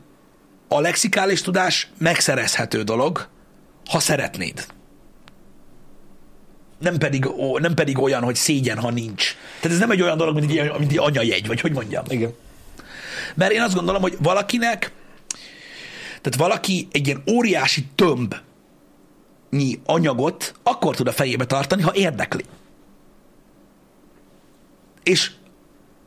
[0.67, 3.28] a lexikális tudás megszerezhető dolog,
[3.89, 4.65] ha szeretnéd
[6.80, 7.28] nem pedig,
[7.59, 9.36] nem pedig olyan, hogy szégyen, ha nincs.
[9.59, 12.03] Tehát ez nem egy olyan dolog, mint egy, mint egy anyajegy, vagy hogy mondjam.
[12.07, 12.34] Igen.
[13.36, 14.91] Mert én azt gondolom, hogy valakinek,
[16.26, 18.36] tehát valaki egy ilyen óriási tömb
[19.86, 22.43] anyagot akkor tud a fejébe tartani, ha érdekli.
[25.03, 25.32] És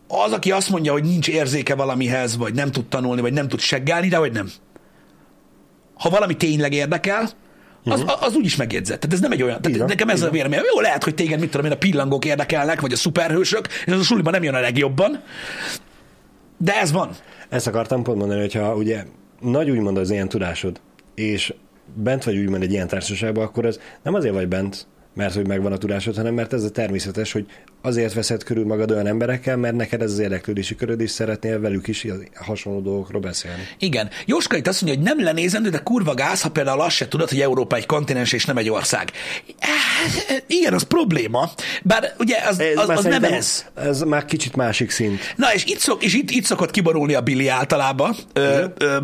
[0.08, 3.60] az, aki azt mondja, hogy nincs érzéke valamihez, vagy nem tud tanulni, vagy nem tud
[3.60, 4.50] seggelni, de hogy nem.
[5.94, 7.30] Ha valami tényleg érdekel,
[7.84, 8.22] az, uh-huh.
[8.22, 9.00] az úgyis megjegyzett.
[9.00, 9.60] Tehát ez nem egy olyan.
[9.60, 10.28] Tehát Igen, nekem ez Igen.
[10.28, 10.60] a vélemény.
[10.74, 13.98] Jó, lehet, hogy téged, mit tudom én, a pillangók érdekelnek, vagy a szuperhősök, és ez
[13.98, 15.22] a suliban nem jön a legjobban.
[16.56, 17.10] De ez van.
[17.48, 19.04] Ezt akartam pont mondani, hogyha ugye
[19.40, 20.80] nagy úgymond az ilyen tudásod,
[21.14, 21.54] és
[21.94, 24.86] bent vagy úgymond egy ilyen társaságban, akkor ez nem azért vagy bent,
[25.18, 27.46] mert hogy megvan a tudásod, hanem mert ez a természetes, hogy
[27.82, 31.88] azért veszed körül magad olyan emberekkel, mert neked ez az érdeklődési köröd, és szeretnél velük
[31.88, 33.62] is hasonló dolgokról beszélni.
[33.78, 34.08] Igen.
[34.26, 37.28] Jóska itt azt mondja, hogy nem lenézendő, de kurva gáz, ha például azt se tudod,
[37.28, 39.10] hogy Európa egy kontinens és nem egy ország.
[40.46, 41.50] Igen, az probléma.
[41.82, 43.64] Bár ugye az, az, az nem ez.
[43.74, 45.34] Ez már kicsit másik szint.
[45.36, 48.16] Na, és itt, szok, és itt, itt szokott kiborulni a Billy általában.
[48.32, 48.96] Ö, ö,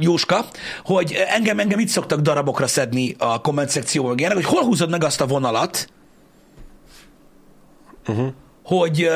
[0.00, 0.44] Jóska,
[0.84, 5.20] hogy engem, engem itt szoktak darabokra szedni a komment szekcióban, hogy hol húzod meg azt
[5.20, 5.88] a vonalat,
[8.06, 8.28] uh-huh.
[8.62, 9.08] hogy,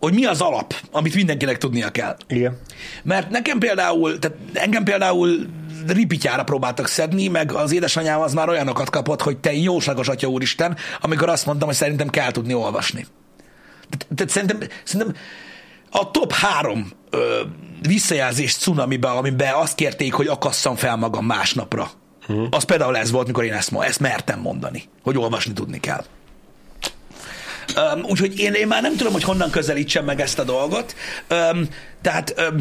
[0.00, 2.16] hogy mi az alap, amit mindenkinek tudnia kell.
[2.28, 2.58] Igen.
[3.02, 5.46] Mert nekem például, tehát engem például
[5.86, 10.76] ripityára próbáltak szedni, meg az édesanyám az már olyanokat kapott, hogy te jóságos atya úristen,
[11.00, 13.06] amikor azt mondtam, hogy szerintem kell tudni olvasni.
[13.88, 15.16] Tehát, tehát szerintem, szerintem
[15.90, 17.40] a top három ö,
[17.82, 21.90] visszajelzés cunamiben, amiben azt kérték, hogy akasszam fel magam másnapra.
[22.28, 22.46] Uh-huh.
[22.50, 26.04] Az például ez volt, mikor én ezt, ezt mertem mondani, hogy olvasni tudni kell.
[27.76, 30.94] Um, úgyhogy én, én már nem tudom, hogy honnan közelítsem meg ezt a dolgot.
[31.30, 31.68] Um,
[32.02, 32.56] tehát um,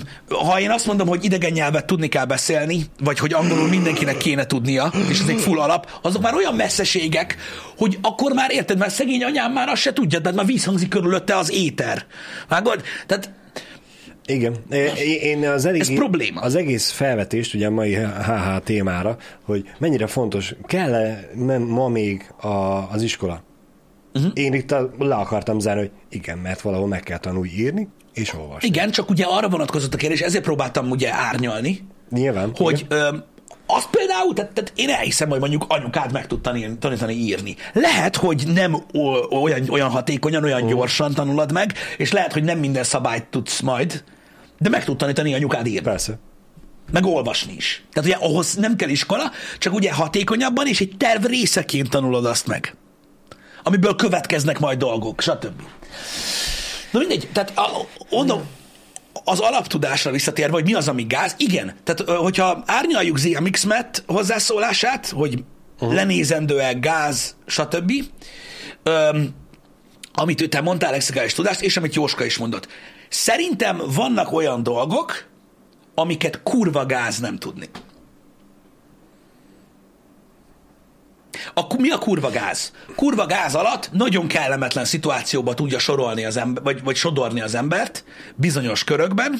[0.48, 4.46] ha én azt mondom, hogy idegen nyelvet tudni kell beszélni, vagy hogy angolul mindenkinek kéne
[4.46, 7.38] tudnia, és ez egy full alap, azok már olyan messzeségek,
[7.78, 11.38] hogy akkor már érted, mert szegény anyám már azt se tudja, tehát már vízhangzik körülötte
[11.38, 12.06] az éter.
[12.48, 12.82] Vágod?
[13.06, 13.30] Tehát
[14.28, 14.56] Igen.
[15.22, 16.42] Én az, elég, Ez probléma.
[16.42, 22.32] az egész felvetést, ugye a mai HH témára, hogy mennyire fontos, kell-e men- ma még
[22.42, 22.48] a,
[22.92, 23.44] az iskola?
[24.14, 24.32] Uh-huh.
[24.34, 28.34] Én itt a, le akartam zárni, hogy igen, mert valahol meg kell tanulni írni, és
[28.34, 28.68] olvasni.
[28.68, 32.52] igen, csak ugye arra vonatkozott a kérdés, ezért próbáltam ugye árnyalni, Nyilván.
[32.56, 33.18] hogy ö,
[33.66, 37.56] azt például, tehát, tehát én elhiszem, hogy mondjuk anyukád meg tud tanítani, tanítani írni.
[37.74, 38.78] Lehet, hogy nem
[39.42, 40.70] olyan, olyan hatékonyan, olyan uh.
[40.70, 44.04] gyorsan tanulod meg, és lehet, hogy nem minden szabályt tudsz majd,
[44.60, 45.82] de meg tud tanítani anyukád írni.
[45.82, 46.20] Persze.
[46.92, 47.84] Meg olvasni is.
[47.94, 52.48] Tehát ugye ahhoz nem kell iskola, csak ugye hatékonyabban, és egy terv részeként tanulod azt
[52.48, 52.76] meg.
[53.64, 55.62] Amiből következnek majd dolgok, stb.
[56.92, 58.42] Na mindegy, tehát a, mondom,
[59.24, 61.76] az alaptudásra visszatérve, hogy mi az, ami gáz, igen.
[61.84, 65.44] Tehát, hogyha árnyaljuk Zia Mixmet hozzászólását, hogy
[65.80, 65.94] uh-huh.
[65.94, 67.94] lenézendő-e gáz, stb.,
[68.84, 69.36] öm,
[70.14, 72.68] amit ő te mondtál, lexikális tudást, és amit Jóska is mondott.
[73.10, 75.26] Szerintem vannak olyan dolgok,
[75.96, 77.70] amiket kurva gáz nem tudni.
[81.54, 82.72] A, mi a kurva gáz?
[82.96, 88.04] Kurva gáz alatt nagyon kellemetlen szituációba tudja sorolni az ember, vagy, vagy sodorni az embert
[88.36, 89.40] bizonyos körökben,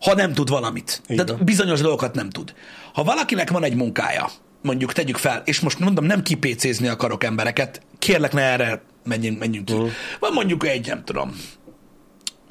[0.00, 1.02] ha nem tud valamit.
[1.08, 2.54] Így Tehát bizonyos dolgokat nem tud.
[2.92, 4.30] Ha valakinek van egy munkája,
[4.62, 9.66] mondjuk tegyük fel, és most mondom, nem kipécézni akarok embereket, kérlek ne erre menjünk, menjünk
[9.66, 9.72] ki.
[9.72, 9.90] Uh-huh.
[10.18, 11.36] Van mondjuk egy, nem tudom,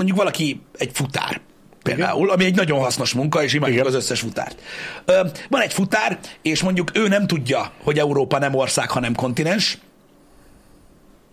[0.01, 1.41] mondjuk valaki egy futár,
[1.83, 3.89] például, ami egy nagyon hasznos munka, és imádjuk Igen.
[3.89, 4.61] az összes futárt.
[5.05, 9.77] Ö, van egy futár, és mondjuk ő nem tudja, hogy Európa nem ország, hanem kontinens,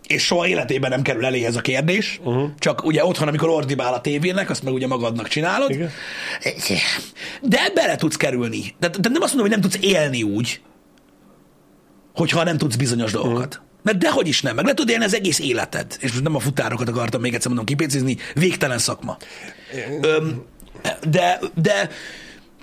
[0.07, 2.49] és soha életében nem kerül elé ez a kérdés, uh-huh.
[2.59, 5.69] csak ugye otthon, amikor ordibál a tévének, azt meg ugye magadnak csinálod.
[5.69, 5.89] Igen.
[7.41, 8.75] De bele tudsz kerülni.
[8.79, 10.61] De, de nem azt mondom, hogy nem tudsz élni úgy,
[12.13, 13.55] hogyha nem tudsz bizonyos dolgokat.
[13.55, 13.68] Uh-huh.
[13.81, 15.97] Mert dehogy is nem, meg le tudod élni az egész életed.
[15.99, 19.17] És most nem a futárokat akartam még egyszer mondom kipécézni, végtelen szakma.
[20.01, 20.43] Öm,
[21.09, 21.89] de, de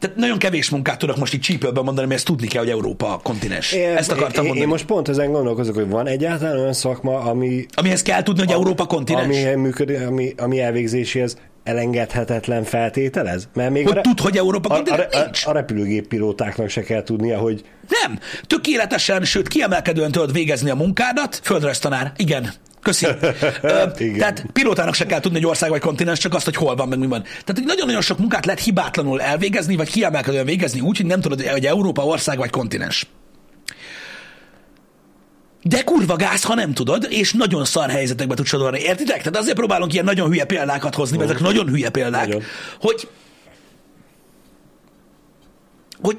[0.01, 3.21] tehát nagyon kevés munkát tudok most így csípőben mondani, mert ezt tudni kell, hogy Európa
[3.23, 3.73] kontinens.
[3.73, 4.61] Ezt akartam én, mondani.
[4.61, 8.53] Én most pont ezen gondolkozok, hogy van egyáltalán olyan szakma, ami, Amihez kell tudni, hogy
[8.53, 9.45] Európa kontinens.
[9.45, 11.37] ami, működik, ami, ami elvégzéséhez
[11.67, 13.49] elengedhetetlen feltételez?
[13.55, 15.15] Mert még Hogy a, tud, hogy Európa a, kontinens?
[15.15, 15.47] a, a, Nincs.
[15.47, 18.19] a repülőgéppilótáknak se kell tudnia, hogy Nem.
[18.47, 21.41] Tökéletesen, sőt, kiemelkedően tudod végezni a munkádat.
[21.43, 22.13] Földrajztanár.
[22.17, 22.53] Igen.
[22.83, 23.07] Köszi.
[23.63, 23.85] Ö.
[24.19, 26.99] Tehát pilótának se kell tudni, hogy ország vagy kontinens, csak azt, hogy hol van, meg
[26.99, 27.23] mi van.
[27.23, 31.43] Tehát hogy nagyon-nagyon sok munkát lehet hibátlanul elvégezni, vagy kiemelkedően végezni úgy, hogy nem tudod,
[31.43, 33.07] hogy Európa ország vagy kontinens.
[35.69, 38.81] De kurva gáz, ha nem tudod, és nagyon szar helyzetekbe tudsz sodorni.
[38.81, 39.19] Értitek?
[39.19, 42.43] Tehát azért próbálunk ilyen nagyon hülye példákat hozni, mert ezek nagyon hülye példák, Nagyon.
[42.81, 43.09] hogy
[46.03, 46.17] hogy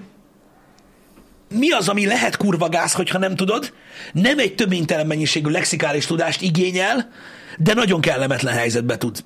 [1.49, 3.73] mi az, ami lehet kurva gáz, hogyha nem tudod?
[4.11, 7.11] Nem egy töménytelen mennyiségű lexikális tudást igényel,
[7.57, 9.23] de nagyon kellemetlen helyzetbe tud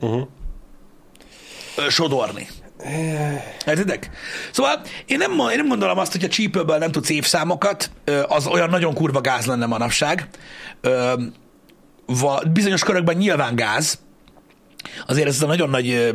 [0.00, 0.28] uh-huh.
[1.88, 2.48] sodorni.
[3.66, 4.10] Értitek?
[4.52, 7.90] Szóval én nem, én nem gondolom azt, hogy a csípőből nem tudsz évszámokat,
[8.28, 10.28] az olyan nagyon kurva gáz lenne manapság.
[12.52, 13.98] Bizonyos körökben nyilván gáz,
[15.06, 16.14] azért ez a nagyon nagy,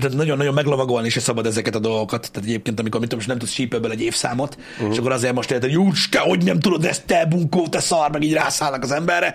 [0.00, 2.30] tehát nagyon-nagyon meglovagolni se szabad ezeket a dolgokat.
[2.32, 4.92] Tehát egyébként, amikor mit tudom, nem tudsz csípőből egy évszámot, uh-huh.
[4.92, 8.10] és akkor azért most érted, hogy te, hogy nem tudod ezt, te bunkó, te szar,
[8.10, 9.34] meg így rászállnak az emberre.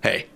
[0.00, 0.26] Hey,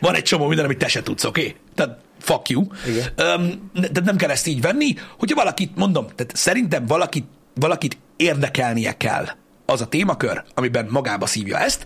[0.00, 1.40] van egy csomó minden, amit te se tudsz, oké?
[1.40, 1.56] Okay?
[1.74, 2.66] Tehát fuck you.
[2.86, 3.38] Igen.
[3.38, 3.70] Um,
[4.04, 4.94] nem kell ezt így venni.
[5.18, 9.28] Hogyha valakit, mondom, tehát szerintem valakit, valakit érdekelnie kell
[9.66, 11.84] az a témakör, amiben magába szívja ezt.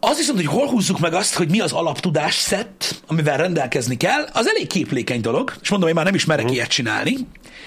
[0.00, 4.26] Az viszont, hogy hol húzzuk meg azt, hogy mi az alaptudás szett, amivel rendelkezni kell,
[4.32, 6.56] az elég képlékeny dolog, és mondom, én már nem is merek uh-huh.
[6.56, 7.16] ilyet csinálni,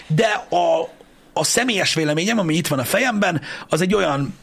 [0.08, 0.90] de a,
[1.34, 4.36] a személyes véleményem, ami itt van a fejemben, az egy olyan,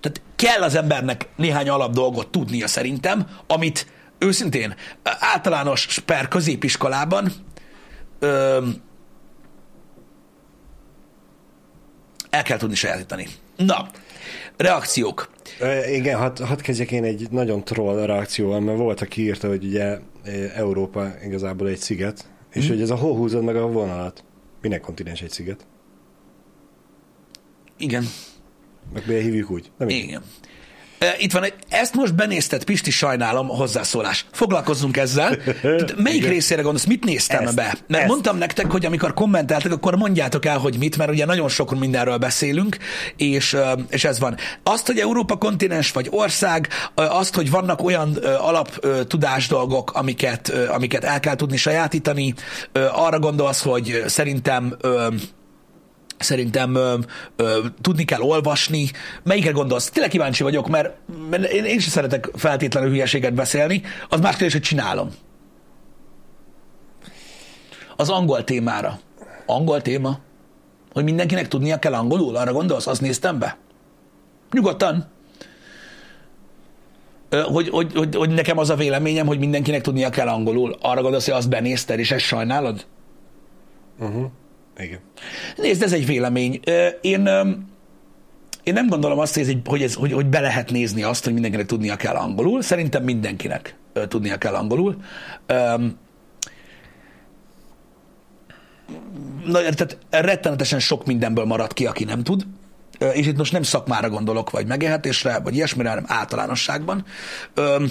[0.00, 3.86] tehát kell az embernek néhány alap dolgot tudnia szerintem, amit
[4.18, 7.32] őszintén általános per középiskolában
[8.18, 8.66] ö,
[12.30, 13.26] el kell tudni sajátítani.
[13.56, 13.88] Na,
[14.56, 15.30] reakciók.
[15.60, 19.64] Ö, Igen, hadd had kezdjek én egy nagyon troll reakcióval, mert volt, aki írta, hogy
[19.64, 19.98] ugye
[20.54, 22.72] Európa igazából egy sziget, és Mhm.
[22.72, 24.24] hogy ez a hol húzod meg a vonalat.
[24.60, 25.66] Minek kontinens egy sziget?
[27.78, 28.04] Igen,
[28.92, 29.70] Meg miért hívjuk úgy?
[29.78, 30.18] Nem így.
[31.18, 34.26] Itt van egy, ezt most benézted, Pisti, sajnálom, hozzászólás.
[34.32, 35.36] Foglalkozzunk ezzel.
[35.62, 36.30] Tehát melyik Igen.
[36.30, 37.76] részére gondolsz, mit néztem Ezt, be?
[37.86, 38.10] Mert ezt.
[38.12, 42.16] mondtam nektek, hogy amikor kommenteltek, akkor mondjátok el, hogy mit, mert ugye nagyon sok mindenről
[42.16, 42.76] beszélünk,
[43.16, 43.56] és,
[43.90, 44.36] és ez van.
[44.62, 49.92] Azt, hogy Európa kontinens vagy ország, azt, hogy vannak olyan ö, alap ö, tudás dolgok,
[49.92, 52.34] amiket, amiket el kell tudni sajátítani,
[52.92, 54.76] arra gondolsz, hogy szerintem
[56.18, 56.94] Szerintem ö,
[57.36, 58.90] ö, tudni kell olvasni.
[59.22, 59.90] Melyikre gondolsz?
[59.90, 60.96] Tényleg kíváncsi vagyok, mert,
[61.30, 63.82] mert én, én sem szeretek feltétlenül hülyeséget beszélni.
[64.08, 65.10] Az más kérdés, hogy csinálom.
[67.96, 68.98] Az angol témára.
[69.46, 70.18] Angol téma?
[70.92, 72.36] Hogy mindenkinek tudnia kell angolul?
[72.36, 72.86] Arra gondolsz?
[72.86, 73.56] Azt néztem be?
[74.52, 75.06] Nyugodtan.
[77.30, 80.76] Hogy, hogy, hogy, hogy nekem az a véleményem, hogy mindenkinek tudnia kell angolul.
[80.80, 82.86] Arra gondolsz, hogy azt benézted, és ezt sajnálod?
[84.78, 84.98] Igen.
[85.56, 86.60] Nézd, ez egy vélemény.
[87.00, 87.28] Én,
[88.62, 91.24] én nem gondolom azt, hogy, ez egy, hogy, ez, hogy, hogy be lehet nézni azt,
[91.24, 92.62] hogy mindenkinek tudnia kell angolul.
[92.62, 93.76] Szerintem mindenkinek
[94.08, 95.02] tudnia kell angolul.
[99.44, 102.46] Na, tehát rettenetesen sok mindenből marad ki, aki nem tud.
[103.12, 107.04] És itt most nem szakmára gondolok, vagy megélhetésre, vagy ilyesmire, hanem általánosságban.
[107.54, 107.90] Öm,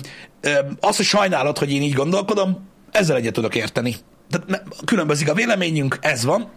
[0.79, 3.95] Az, hogy sajnálod, hogy én így gondolkodom, ezzel egyet tudok érteni.
[4.29, 6.49] Tehát különbözik a véleményünk, ez van,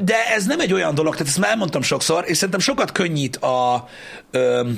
[0.00, 3.36] de ez nem egy olyan dolog, tehát ezt már elmondtam sokszor, és szerintem sokat könnyít
[3.36, 3.88] a,
[4.30, 4.68] ö,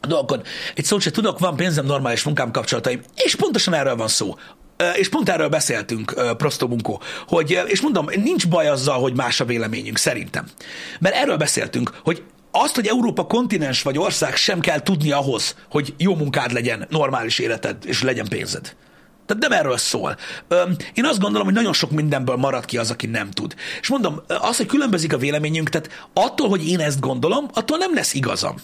[0.00, 0.42] a dolgokon.
[0.74, 4.36] Egy szót se tudok, van pénzem, normális munkám, kapcsolataim, és pontosan erről van szó.
[4.94, 9.44] És pont erről beszéltünk, Prosto Bunkó, hogy, és mondom, nincs baj azzal, hogy más a
[9.44, 10.46] véleményünk, szerintem.
[10.98, 15.94] Mert erről beszéltünk, hogy azt, hogy Európa kontinens vagy ország sem kell tudni ahhoz, hogy
[15.96, 18.76] jó munkád legyen, normális életed, és legyen pénzed.
[19.28, 20.16] Tehát nem erről szól.
[20.94, 23.54] Én azt gondolom, hogy nagyon sok mindenből marad ki az, aki nem tud.
[23.80, 27.94] És mondom, az, hogy különbözik a véleményünk, tehát attól, hogy én ezt gondolom, attól nem
[27.94, 28.54] lesz igazam.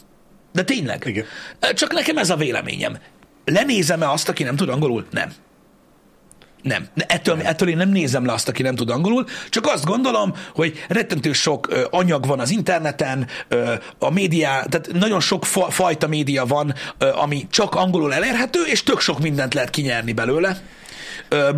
[0.53, 1.03] De tényleg.
[1.07, 1.25] Igen.
[1.75, 2.99] Csak nekem ez a véleményem.
[3.45, 5.07] Lenézem-e azt, aki nem tud angolul?
[5.11, 5.33] Nem.
[6.65, 6.87] Nem.
[6.95, 10.35] De Ettől, ettől én nem nézem le azt, aki nem tud angolul, csak azt gondolom,
[10.55, 15.71] hogy rettentő sok ö, anyag van az interneten, ö, a média, tehát nagyon sok fa,
[15.71, 20.61] fajta média van, ö, ami csak angolul elérhető, és tök sok mindent lehet kinyerni belőle.
[21.29, 21.51] Ö,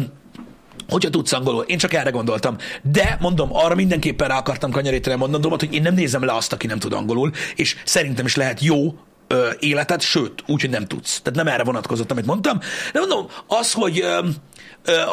[0.88, 1.64] hogyha tudsz angolul.
[1.66, 2.56] Én csak erre gondoltam.
[2.82, 6.52] De mondom, arra mindenképpen rá akartam kanyarítani a mondandómat, hogy én nem nézem le azt,
[6.52, 8.94] aki nem tud angolul, és szerintem is lehet jó
[9.28, 11.20] ö, életet, sőt, úgy, hogy nem tudsz.
[11.22, 12.58] Tehát nem erre vonatkozott, amit mondtam.
[12.92, 14.18] De mondom, az, hogy ö,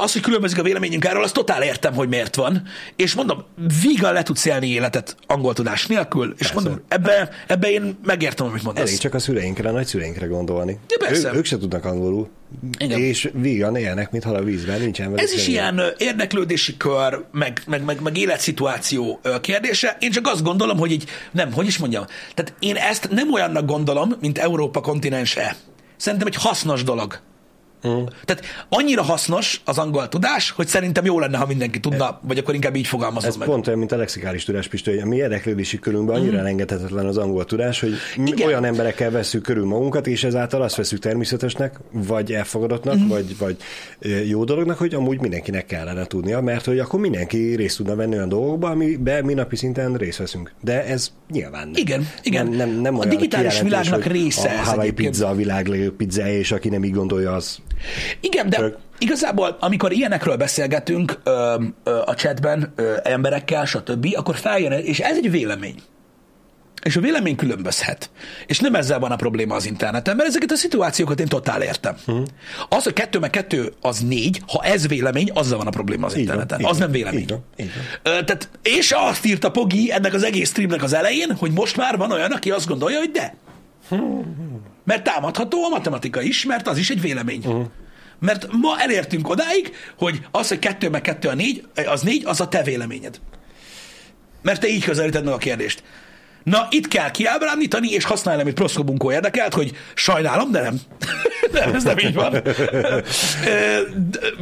[0.01, 2.63] az, hogy különbözik a véleményünk erről, azt totál értem, hogy miért van.
[2.95, 3.43] És mondom,
[3.81, 6.53] vígan le tudsz élni életet angol tudás nélkül, és Persze.
[6.53, 8.87] mondom, ebbe, ebbe én megértem, amit mondasz.
[8.87, 10.79] Elég csak a szüleinkre, a nagyszüleinkre gondolni.
[10.87, 11.33] Ja, persze.
[11.33, 12.29] Ő, ők se tudnak angolul.
[12.77, 12.99] Igen.
[12.99, 17.61] És vígan élnek, mint hal a vízben, nincsen velük Ez is ilyen érdeklődési kör, meg,
[17.67, 19.97] meg, meg, meg életszituáció kérdése.
[19.99, 23.65] Én csak azt gondolom, hogy így, nem, hogy is mondjam, tehát én ezt nem olyannak
[23.65, 25.55] gondolom, mint Európa kontinens-e.
[25.97, 27.21] Szerintem egy hasznos dolog.
[27.87, 28.03] Mm.
[28.25, 32.53] Tehát annyira hasznos az angol tudás, hogy szerintem jó lenne, ha mindenki tudna, vagy akkor
[32.53, 33.47] inkább így fogalmazom Ez meg.
[33.47, 37.17] pont olyan, mint a lexikális tudás, Pisti, hogy a mi érdeklődési körünkben annyira elengedhetetlen az
[37.17, 38.25] angol tudás, hogy Mm.
[38.25, 38.47] Igen.
[38.47, 43.07] olyan emberekkel veszük körül magunkat, és ezáltal azt veszük természetesnek, vagy elfogadottnak, Mm.
[43.07, 43.57] vagy, vagy
[44.27, 48.29] jó dolognak, hogy amúgy mindenkinek kellene tudnia, mert hogy akkor mindenki részt tudna venni olyan
[48.29, 50.53] dolgokba, amiben mi napi szinten részt veszünk.
[50.61, 51.75] De ez nyilván nem.
[51.75, 52.47] Igen, igen.
[52.47, 55.09] Nem, nem, nem A digitális világnak része A ez Hawaii egyébként.
[55.09, 57.57] pizza a világ legjobb pizzája, és aki nem így gondolja, az
[58.19, 58.77] Igen, de Tök.
[58.97, 65.17] igazából, amikor ilyenekről beszélgetünk ö, ö, a chatben ö, emberekkel, stb., akkor feljön, és ez
[65.17, 65.75] egy vélemény.
[66.83, 68.09] És a vélemény különbözhet.
[68.45, 71.95] És nem ezzel van a probléma az interneten, mert ezeket a szituációkat én totál értem.
[72.05, 72.21] Mhm.
[72.69, 76.11] Az, hogy kettő meg kettő az négy, ha ez vélemény, azzal van a probléma az
[76.17, 76.59] Így van, interneten.
[76.59, 77.19] így az van, nem vélemény.
[77.21, 77.69] így van, így
[78.03, 81.97] Ö, tehát, és azt írta Pogi ennek az egész streamnek az elején, hogy most már
[81.97, 83.35] van olyan, aki azt gondolja, hogy de.
[84.83, 87.45] Mert támadható a matematika is, mert az is egy vélemény.
[87.45, 87.65] Uh-huh.
[88.19, 92.41] Mert ma elértünk odáig, hogy az, hogy kettő meg kettő a négy, az négy, az
[92.41, 93.19] a te véleményed.
[94.41, 95.83] Mert te így közelíted meg a kérdést.
[96.43, 100.79] Na, itt kell kiábrándítani, és használni, amit Proszko Bunkó érdekelt, hogy sajnálom, de nem.
[101.59, 102.41] nem, ez nem így van.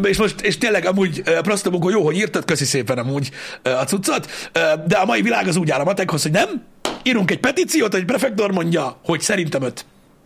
[0.03, 3.31] És most, és tényleg amúgy ö, Proszko Bunkó jó, hogy írtad, köszi szépen amúgy
[3.63, 6.63] a cuccot, Ö, de a mai világ az úgy áll a matekhoz, hogy nem,
[7.03, 9.85] írunk egy petíciót, hogy prefektor mondja, hogy szerintem öt,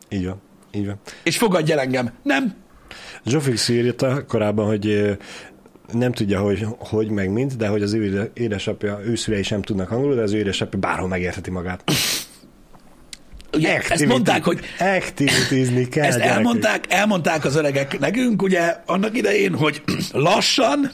[0.09, 0.41] így van.
[0.71, 0.99] Így van.
[1.23, 2.11] és fogadj el engem.
[2.23, 2.55] Nem,
[3.25, 5.17] Zsófix írta korábban, hogy
[5.91, 9.61] nem tudja, hogy, hogy meg mint, de hogy az ő éde- édesapja, ő szülei sem
[9.61, 11.83] tudnak angolul, de az ő édesapja bárhol megértheti magát.
[13.53, 16.05] ugye, ezt mondták, hogy Activitizni kell.
[16.05, 16.37] Ezt gyerekek.
[16.37, 20.91] elmondták, elmondták az öregek nekünk, ugye, annak idején, hogy lassan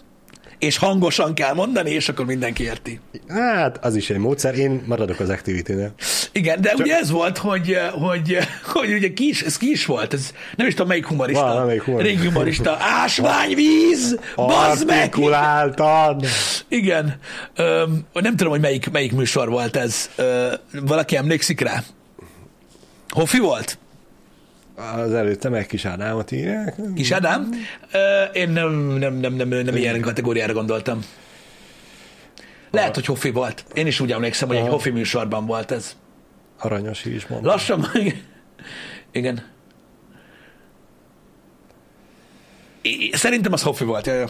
[0.61, 2.99] és hangosan kell mondani, és akkor mindenki érti.
[3.27, 5.93] Hát, az is egy módszer, én maradok az activity-nél.
[6.31, 6.79] Igen, de Csak...
[6.79, 10.67] ugye ez volt, hogy, hogy, hogy ugye ki is, ez ki is volt, ez nem
[10.67, 11.43] is tudom melyik humorista.
[11.43, 12.13] Valamelyik humorista.
[12.13, 12.77] Régi humorista.
[12.79, 14.17] Ásványvíz!
[14.35, 15.15] Bazd meg!
[16.67, 17.15] Igen.
[17.55, 20.09] Öm, nem tudom, hogy melyik, melyik műsor volt ez.
[20.15, 21.83] Ö, valaki emlékszik rá?
[23.09, 23.77] Hofi volt?
[24.75, 26.75] Az előtte meg Kis Ádámot írják.
[26.95, 27.49] Kis Ádám?
[28.33, 30.99] Én nem, nem, nem, nem, nem ilyen kategóriára gondoltam.
[32.71, 33.65] Lehet, hogy Hoffi volt.
[33.73, 34.67] Én is úgy emlékszem, hogy egy.
[34.67, 35.95] Hoffi műsorban volt ez.
[36.59, 37.49] Aranyos is mondta.
[37.49, 37.87] Lassan.
[39.11, 39.49] Igen.
[43.11, 44.05] Szerintem az Hoffi volt.
[44.05, 44.25] Jaj.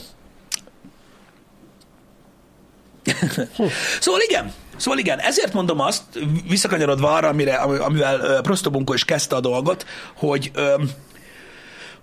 [4.00, 6.04] szóval igen, szóval igen, ezért mondom azt,
[6.48, 10.52] visszakanyarodva arra, amire, ami- amivel Prostobunkó is kezdte a dolgot, hogy,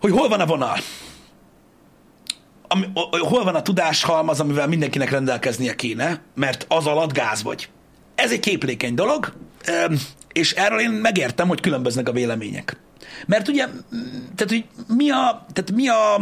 [0.00, 0.78] hogy hol van a vonal.
[2.68, 7.68] Ami, hol van a tudáshalmaz, amivel mindenkinek rendelkeznie kéne, mert az alatt gáz vagy.
[8.14, 9.32] Ez egy képlékeny dolog,
[10.32, 12.76] és erről én megértem, hogy különböznek a vélemények.
[13.26, 13.64] Mert ugye,
[14.34, 14.64] tehát, hogy
[14.96, 16.20] mi a, tehát mi a,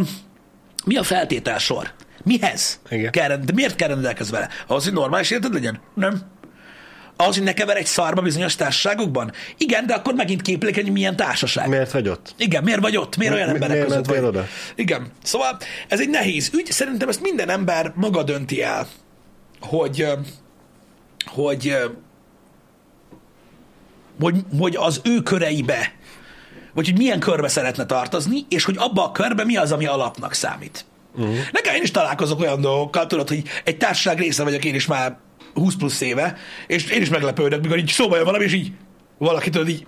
[0.85, 1.93] mi a feltételsor?
[2.25, 2.81] Mihez?
[2.91, 3.11] Igen.
[3.11, 4.49] Kell, de miért kell rendelkezni vele?
[4.67, 5.81] Ahhoz, hogy normális életed legyen?
[5.95, 6.23] Nem.
[7.17, 9.33] Ahhoz, hogy ne kever egy szarba bizonyos társaságokban?
[9.59, 11.69] Igen, de akkor megint képlékeny, hogy milyen társaság.
[11.69, 12.35] Miért vagy ott?
[12.39, 13.17] Igen, miért vagy ott?
[13.17, 14.25] Miért Mi- olyan mi- emberek miért között vagy?
[14.25, 14.47] oda?
[14.75, 15.07] Igen.
[15.23, 15.57] Szóval
[15.89, 16.71] ez egy nehéz ügy.
[16.71, 18.87] Szerintem ezt minden ember maga dönti el,
[19.61, 20.07] hogy,
[21.27, 21.75] hogy,
[24.19, 25.93] hogy, hogy az ő köreibe,
[26.75, 30.33] vagy hogy milyen körbe szeretne tartozni, és hogy abba a körbe mi az, ami alapnak
[30.33, 30.85] számít.
[31.15, 31.37] Uh-huh.
[31.53, 35.17] Nekem én is találkozok olyan dolgokkal, tudod, hogy egy társaság része vagyok én is már
[35.57, 36.37] 20 plusz éve,
[36.67, 38.73] és én is meglepődök, mikor így szóba jön valami, és így
[39.19, 39.87] valaki tudod így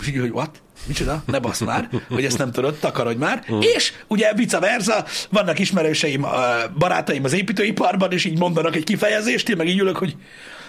[0.00, 0.62] és így, hogy what?
[0.86, 1.22] Micsoda?
[1.26, 3.44] Ne basz már, hogy ezt nem tudod, takarodj már.
[3.52, 3.58] Mm.
[3.60, 6.26] És ugye vice versa, vannak ismerőseim,
[6.78, 10.16] barátaim az építőiparban, és így mondanak egy kifejezést, én meg így ülök, hogy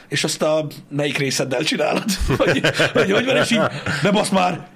[0.07, 2.03] és azt a melyik részeddel csinálod?
[2.37, 2.61] Hogy,
[2.93, 3.61] hogy, hogy van, és így,
[4.03, 4.67] ne basz már,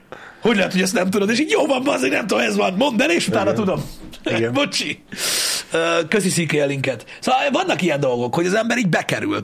[0.42, 2.74] hogy lehet, hogy ezt nem tudod, és így jó van, azért nem tudom, ez van,
[2.74, 3.56] mondd el, és utána Igen.
[3.56, 3.84] tudom.
[4.24, 4.54] Igen.
[4.60, 5.04] Bocsi.
[6.08, 7.06] Köszi szíké a linket.
[7.20, 9.42] Szóval vannak ilyen dolgok, hogy az ember így bekerül.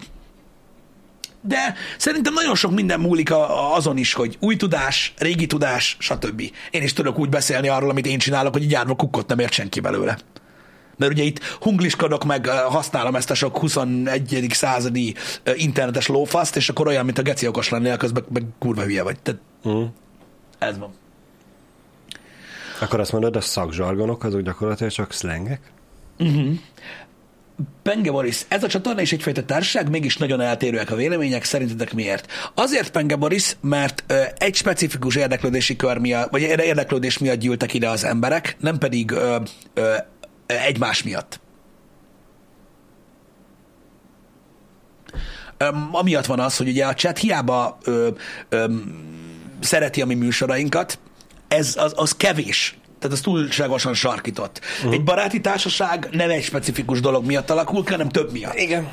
[1.41, 5.97] De szerintem nagyon sok minden múlik a, a, azon is, hogy új tudás, régi tudás,
[5.99, 6.41] stb.
[6.71, 9.51] Én is tudok úgy beszélni arról, amit én csinálok, hogy így járva kukkot nem ért
[9.51, 10.17] senki belőle.
[10.97, 14.47] Mert ugye itt hungliskodok, meg használom ezt a sok 21.
[14.49, 15.15] századi
[15.55, 19.19] internetes lófaszt, és akkor olyan, mint a geci okos lennél, közben meg kurva hülye vagy.
[19.19, 19.83] Tehát Mm.
[20.57, 20.93] ez van.
[22.79, 25.61] Akkor azt mondod, a szakzsargonok azok gyakorlatilag csak szlengek?
[27.83, 32.31] Penge Boris, ez a csatorna is egyfajta társaság, mégis nagyon eltérőek a vélemények, szerintetek miért?
[32.53, 37.73] Azért Penge Boris, mert ö, egy specifikus érdeklődési kör miatt, vagy érde- érdeklődés miatt gyűltek
[37.73, 39.37] ide az emberek, nem pedig ö,
[39.73, 39.95] ö,
[40.45, 41.39] egymás miatt.
[45.57, 48.09] Öm, amiatt van az, hogy ugye a chat hiába ö,
[48.49, 48.73] ö,
[49.59, 50.99] szereti a mi műsorainkat,
[51.47, 52.77] ez az, az kevés.
[52.99, 54.59] Tehát az túlságosan sarkított.
[54.77, 54.93] Uh-huh.
[54.93, 58.55] Egy baráti társaság nem egy specifikus dolog miatt alakul, hanem több miatt.
[58.55, 58.87] Igen.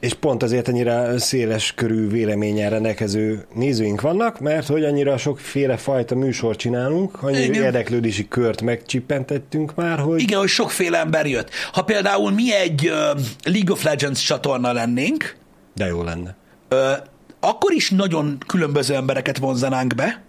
[0.00, 6.14] És pont azért annyira széles körű véleményen rendelkező nézőink vannak, mert hogy annyira sokféle fajta
[6.14, 7.62] műsort csinálunk, annyi Igen.
[7.62, 11.50] érdeklődési kört megcsippentettünk már, hogy Igen, hogy sokféle ember jött.
[11.72, 13.10] Ha például mi egy ö,
[13.44, 15.36] League of Legends csatorna lennénk,
[15.74, 16.36] de jó lenne.
[16.68, 16.92] ö,
[17.40, 20.22] akkor is nagyon különböző embereket vonzanánk be,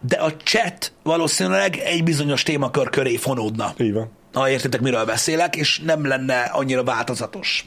[0.00, 3.74] de a chat valószínűleg egy bizonyos témakör köré fonódna.
[3.78, 4.10] Így van.
[4.32, 7.66] ha értitek, miről beszélek, és nem lenne annyira változatos.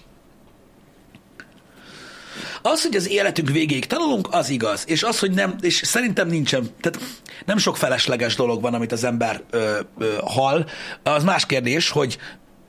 [2.62, 4.84] Az, hogy az életünk végéig tanulunk, az igaz.
[4.88, 7.00] És az, hogy nem, és szerintem nincsen, tehát
[7.46, 10.66] nem sok felesleges dolog van, amit az ember ö, ö, hall.
[11.04, 12.18] Az más kérdés, hogy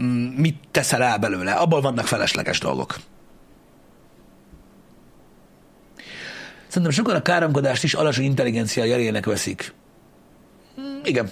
[0.02, 1.52] mm, mit teszel el belőle.
[1.52, 2.96] Abból vannak felesleges dolgok.
[6.70, 9.74] Szerintem sokan a káromkodást is alacsony intelligencia jelének veszik.
[10.80, 11.30] Mm, igen.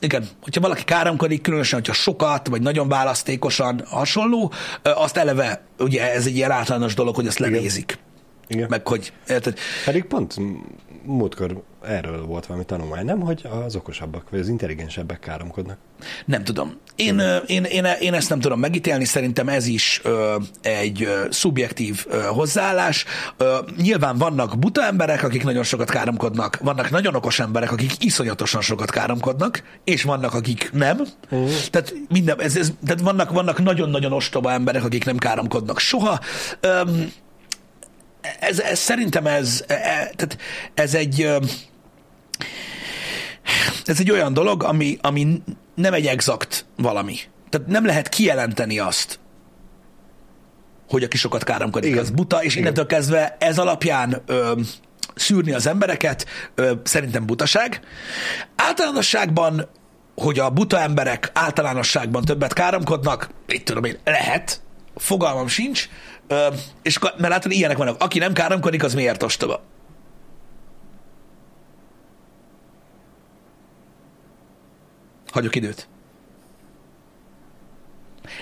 [0.00, 4.52] Igen, hogyha valaki káromkodik, különösen, hogyha sokat, vagy nagyon választékosan hasonló,
[4.82, 7.98] azt eleve, ugye ez egy ilyen általános dolog, hogy azt lenézik.
[8.46, 8.66] Igen.
[8.70, 9.58] Meg hogy, érted?
[9.84, 10.36] Pedig pont
[11.08, 15.78] múltkor erről volt valami tanulmány, nem, hogy az okosabbak, vagy az intelligensebbek káromkodnak.
[16.24, 16.76] Nem tudom.
[16.96, 21.26] Én, ö, én, én, én ezt nem tudom megítélni, szerintem ez is ö, egy ö,
[21.30, 23.04] szubjektív ö, hozzáállás.
[23.36, 28.60] Ö, nyilván vannak buta emberek, akik nagyon sokat káromkodnak, vannak nagyon okos emberek, akik iszonyatosan
[28.60, 31.00] sokat káromkodnak, és vannak, akik nem.
[31.30, 31.50] Uh-huh.
[31.70, 36.20] Tehát, minden, ez, ez, tehát vannak, vannak nagyon-nagyon ostoba emberek, akik nem káromkodnak soha.
[36.60, 37.12] Öm,
[38.40, 39.78] ez, ez szerintem ez, e, e,
[40.16, 40.38] tehát
[40.74, 41.30] ez egy
[43.84, 45.42] ez egy olyan dolog, ami, ami
[45.74, 47.16] nem egy exakt valami.
[47.48, 49.18] Tehát nem lehet kijelenteni azt,
[50.88, 52.02] hogy aki sokat káromkodik, Igen.
[52.02, 54.60] az buta, és innentől kezdve ez alapján ö,
[55.14, 57.80] szűrni az embereket ö, szerintem butaság.
[58.56, 59.68] Általánosságban,
[60.14, 64.60] hogy a buta emberek általánosságban többet káromkodnak, itt tudom én, lehet,
[64.96, 65.88] fogalmam sincs,
[66.82, 68.02] és akkor- mert látod, ilyenek vannak.
[68.02, 69.60] Aki nem káromkodik, az miért ostoba?
[75.32, 75.88] Hagyok időt.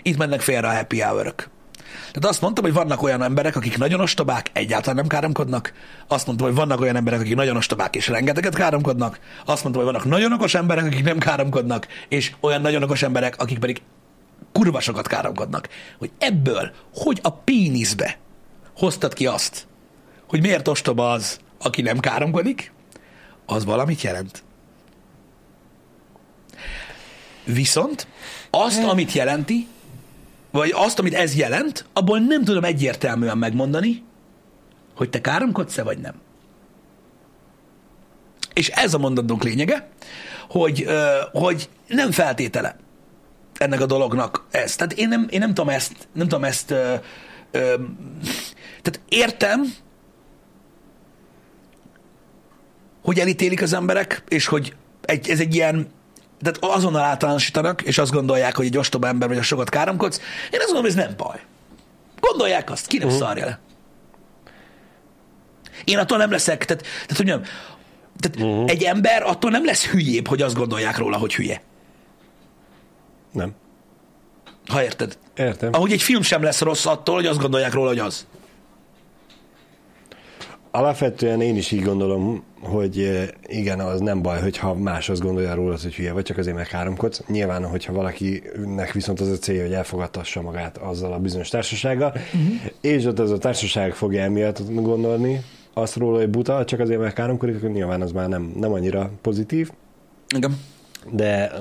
[0.02, 1.48] Itt mennek félre a happy hour -ök.
[2.12, 5.72] Tehát azt mondtam, hogy vannak olyan emberek, akik nagyon ostobák, egyáltalán nem káromkodnak.
[6.08, 9.18] Azt mondtam, hogy vannak olyan emberek, akik nagyon ostobák, és rengeteget káromkodnak.
[9.44, 13.34] Azt mondtam, hogy vannak nagyon okos emberek, akik nem káromkodnak, és olyan nagyon okos emberek,
[13.38, 13.82] akik pedig
[14.56, 15.68] kurva sokat káromkodnak.
[15.98, 18.18] Hogy ebből, hogy a péniszbe
[18.76, 19.66] hoztad ki azt,
[20.28, 22.72] hogy miért ostoba az, aki nem káromkodik,
[23.46, 24.42] az valamit jelent.
[27.44, 28.06] Viszont
[28.50, 29.66] azt, amit jelenti,
[30.50, 34.04] vagy azt, amit ez jelent, abból nem tudom egyértelműen megmondani,
[34.94, 36.14] hogy te káromkodsz-e, vagy nem.
[38.52, 39.88] És ez a mondatunk lényege,
[40.48, 40.86] hogy,
[41.32, 42.76] hogy nem feltétele
[43.58, 44.76] ennek a dolognak ez.
[44.76, 46.94] Tehát én nem, én nem tudom ezt, nem tudom ezt, ö,
[47.50, 47.74] ö,
[48.82, 49.74] tehát értem,
[53.02, 55.88] hogy elítélik az emberek, és hogy egy, ez egy ilyen,
[56.42, 60.20] tehát azonnal általánosítanak, és azt gondolják, hogy egy ostoba ember vagy a sokat káromkodsz.
[60.50, 61.40] Én azt mondom, ez nem baj.
[62.20, 63.22] Gondolják azt, ki nem uh-huh.
[63.22, 63.58] szarja le.
[65.84, 67.52] Én attól nem leszek, tehát, tehát hogy mondjam,
[68.20, 68.70] tehát uh-huh.
[68.70, 71.62] egy ember attól nem lesz hülyébb, hogy azt gondolják róla, hogy hülye.
[73.36, 73.52] Nem.
[74.66, 75.18] Ha érted.
[75.36, 75.70] Értem.
[75.72, 78.26] Ahogy egy film sem lesz rossz attól, hogy azt gondolják róla, hogy az.
[80.70, 85.54] Alapvetően én is így gondolom, hogy eh, igen, az nem baj, hogyha más azt gondolja
[85.54, 87.22] róla, hogy hülye vagy, csak azért meg káromkodsz.
[87.26, 92.70] Nyilván, hogyha valakinek viszont az a célja, hogy elfogadtassa magát azzal a bizonyos társasággal, uh-huh.
[92.80, 95.40] és ott az a társaság fogja emiatt gondolni
[95.72, 99.10] azt róla, hogy buta, csak azért meg káromkodik, akkor nyilván az már nem, nem annyira
[99.22, 99.70] pozitív,
[100.34, 100.58] Igen.
[101.10, 101.52] de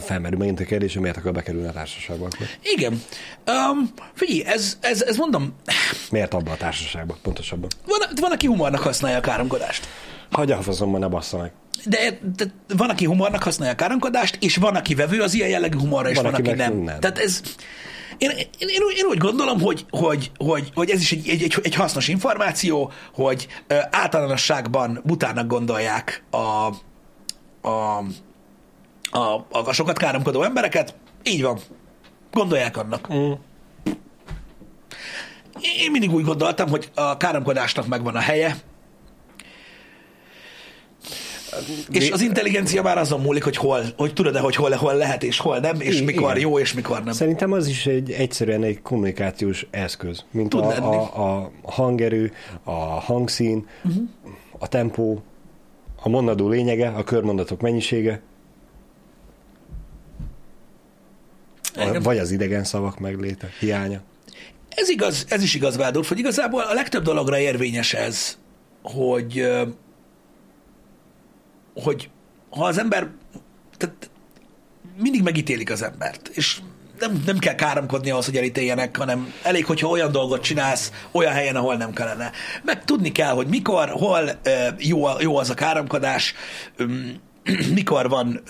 [0.00, 2.46] felmerül megint a kérdés, hogy miért akar bekerülni a társaságba akkor.
[2.62, 3.02] Igen.
[3.46, 5.54] Um, figyelj, ez, ez, ez mondom,
[6.10, 7.68] Miért abba a társaságba, pontosabban?
[7.86, 9.88] van, van, aki humornak használja a káromkodást.
[10.30, 11.52] Hagyja a faszomban, ne bassza meg.
[11.84, 12.44] De, de
[12.76, 16.16] van, aki humornak használja a káromkodást, és van, aki vevő az ilyen jellegű humorra, és
[16.16, 16.76] van, Van, aki aki nem.
[16.76, 17.00] nem.
[17.00, 17.40] Tehát ez...
[18.18, 21.58] Én, én, én, én úgy gondolom, hogy, hogy, hogy, hogy ez is egy, egy, egy,
[21.62, 26.36] egy hasznos információ, hogy ö, általánosságban butának gondolják a,
[27.68, 28.04] a,
[29.10, 30.94] a, a, sokat káromkodó embereket.
[31.22, 31.58] Így van.
[32.32, 33.14] Gondolják annak.
[33.14, 33.32] Mm.
[35.60, 38.56] Én mindig úgy gondoltam, hogy a káromkodásnak megvan a helye,
[41.90, 45.38] és az intelligencia már azon múlik, hogy hol, hogy tudod-e, hogy hol, hol lehet és
[45.38, 46.48] hol nem, és I- mikor igen.
[46.48, 47.12] jó és mikor nem.
[47.12, 50.96] Szerintem az is egy egyszerűen egy kommunikációs eszköz, mint Tud a, lenni.
[50.96, 52.32] a, a hangerő,
[52.62, 54.02] a hangszín, uh-huh.
[54.58, 55.22] a tempó,
[56.02, 58.22] a mondadó lényege, a körmondatok mennyisége,
[61.76, 62.02] Igen.
[62.02, 64.00] vagy az idegen szavak megléte, hiánya.
[64.68, 68.38] Ez igaz, ez is igaz, Vádolf, hogy igazából a legtöbb dologra érvényes ez,
[68.82, 69.48] hogy,
[71.74, 72.10] hogy
[72.50, 73.10] ha az ember,
[73.76, 74.10] tehát
[75.00, 76.60] mindig megítélik az embert, és
[76.98, 81.56] nem, nem kell káromkodni ahhoz, hogy elítéljenek, hanem elég, hogyha olyan dolgot csinálsz olyan helyen,
[81.56, 82.30] ahol nem kellene.
[82.62, 84.30] Meg tudni kell, hogy mikor, hol
[84.78, 86.34] jó, jó az a káromkodás,
[87.74, 88.42] mikor van,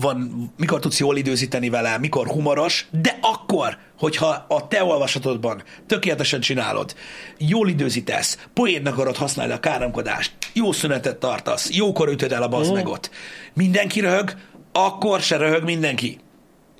[0.00, 6.40] van, mikor tudsz jól időzíteni vele, mikor humoros, de akkor, hogyha a te olvasatodban tökéletesen
[6.40, 6.94] csinálod,
[7.38, 13.10] jól időzítesz, poénnak akarod használni a káromkodást, jó szünetet tartasz, jókor ütöd el a bazmegot,
[13.54, 14.34] mindenki röhög,
[14.72, 16.18] akkor se röhög mindenki.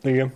[0.03, 0.33] Igen.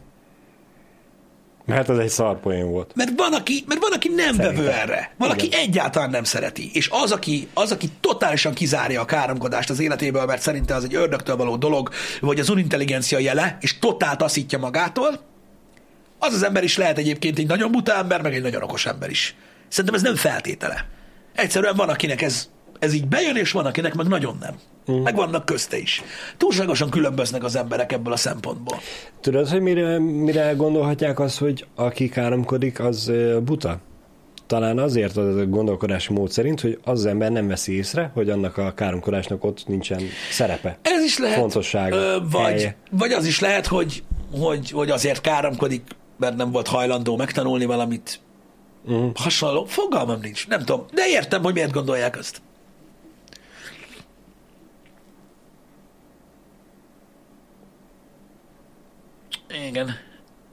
[1.69, 2.93] Mert ez egy szarpoén volt.
[2.95, 4.55] Mert van, aki, mert van, aki nem Szerintem.
[4.55, 5.13] vevő erre.
[5.19, 6.71] Van, aki egyáltalán nem szereti.
[6.73, 10.95] És az aki, az, aki totálisan kizárja a káromkodást az életéből, mert szerinte az egy
[10.95, 11.91] ördögtől való dolog,
[12.21, 15.21] vagy az unintelligencia jele, és totál taszítja magától,
[16.19, 19.11] az az ember is lehet egyébként egy nagyon buta ember, meg egy nagyon okos ember
[19.11, 19.35] is.
[19.69, 20.87] Szerintem ez nem feltétele.
[21.35, 22.49] Egyszerűen van, akinek ez,
[22.79, 24.55] ez így bejön, és van, akinek meg nagyon nem.
[24.87, 25.03] Mhm.
[25.03, 26.03] Meg vannak közte is.
[26.37, 28.79] Túlságosan különböznek az emberek ebből a szempontból.
[29.21, 33.13] Tudod, hogy mire, mire gondolhatják azt, hogy aki káromkodik, az
[33.45, 33.79] buta?
[34.47, 38.57] Talán azért az a gondolkodási mód szerint, hogy az, ember nem veszi észre, hogy annak
[38.57, 40.79] a káromkodásnak ott nincsen szerepe.
[40.83, 41.39] Ez is lehet.
[41.39, 42.77] Fontossága, Ö, vagy, helye.
[42.91, 44.03] vagy az is lehet, hogy,
[44.39, 45.83] hogy, hogy azért káromkodik,
[46.17, 48.21] mert nem volt hajlandó megtanulni valamit.
[48.87, 49.11] Uh-huh.
[49.15, 49.65] Hasonló.
[49.65, 50.49] Fogalmam nincs.
[50.49, 50.85] Nem tudom.
[50.95, 52.41] De értem, hogy miért gondolják azt.
[59.67, 59.95] Igen.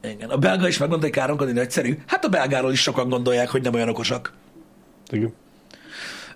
[0.04, 0.30] Igen.
[0.30, 1.98] A belga is megmondta, hogy káromkodni nagyszerű.
[2.08, 4.34] Hát a belgáról is sokan gondolják, hogy nem olyan okosak.
[5.10, 5.34] Igen.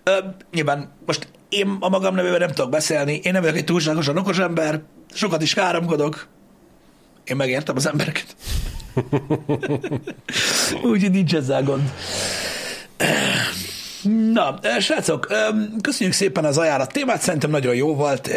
[0.03, 0.17] Ö,
[0.51, 4.39] nyilván most én a magam nevében nem tudok beszélni, én nem vagyok egy túlságosan okos
[4.39, 4.81] ember,
[5.13, 6.27] sokat is káromkodok.
[7.23, 8.35] Én megértem az embereket.
[10.91, 11.91] Úgyhogy nincs ezzel gond.
[14.03, 15.27] Na, srácok,
[15.81, 18.29] köszönjük szépen az ajánlat témát, szerintem nagyon jó volt.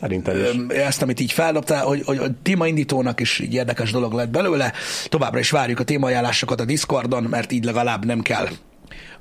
[0.00, 0.76] Szerintem is.
[0.76, 4.72] Ezt, amit így feldobtál, hogy, hogy a témaindítónak is így érdekes dolog lett belőle.
[5.08, 8.48] Továbbra is várjuk a témaajánlásokat a Discordon, mert így legalább nem kell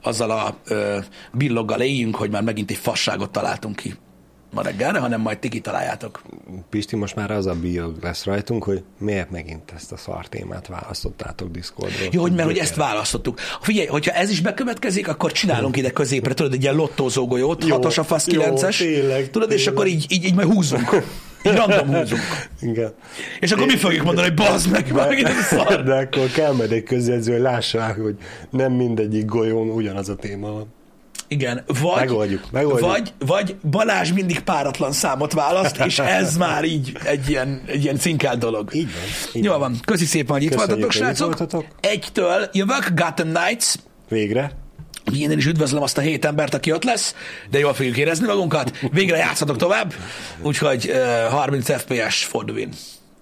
[0.04, 0.98] azzal a ö,
[1.34, 3.96] billoggal éljünk, hogy már megint egy fasságot találtunk ki
[4.56, 6.22] ma reggelre, hanem majd ti kitaláljátok.
[6.70, 10.68] Pisti, most már az a biog lesz rajtunk, hogy miért megint ezt a szar témát
[10.68, 12.08] választottátok Discordról.
[12.12, 13.40] Jó, hogy mert hogy ezt választottuk.
[13.62, 17.72] Figyelj, hogyha ez is bekövetkezik, akkor csinálunk ide középre, tudod, egy ilyen lottózó golyót, Jó,
[17.72, 19.74] hatos a fasz, kilences, tényleg, tudod, és tényleg.
[19.74, 21.04] akkor így, így, így majd húzunk.
[21.46, 22.22] Így random húzunk.
[22.62, 22.94] Igen.
[23.40, 25.84] És akkor mi fogjuk mondani, hogy bazd meg, megint ez szar.
[25.84, 28.16] De akkor kell majd egy közjegyző, hogy lássák, hogy
[28.50, 30.74] nem mindegyik golyón ugyanaz a téma van.
[31.28, 32.90] Igen, vagy, Megoldjuk, megoldjuk.
[32.90, 37.98] vagy, vagy Balázs mindig páratlan számot választ, és ez már így egy ilyen, egy ilyen
[37.98, 38.74] cinkelt dolog.
[38.74, 39.02] Így van,
[39.34, 39.76] így Jó van.
[39.86, 41.66] köszi szépen, hogy itt voltatok, srácok.
[41.80, 43.74] Egytől jövök, Gotham Knights,
[44.10, 44.52] Végre.
[45.16, 47.16] Én is üdvözlöm azt a hét embert, aki ott lesz,
[47.50, 48.78] de jól fogjuk érezni magunkat.
[48.92, 49.94] Végre játszatok tovább,
[50.42, 52.70] úgyhogy uh, 30 FPS for the win.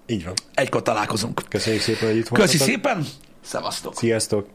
[0.06, 0.34] Így van.
[0.54, 1.42] Egykor találkozunk.
[1.48, 2.52] Köszönjük szépen, hogy itt voltatok.
[2.52, 3.06] Köszi szépen,
[3.44, 3.96] szevasztok!
[3.96, 4.46] Sziasztok.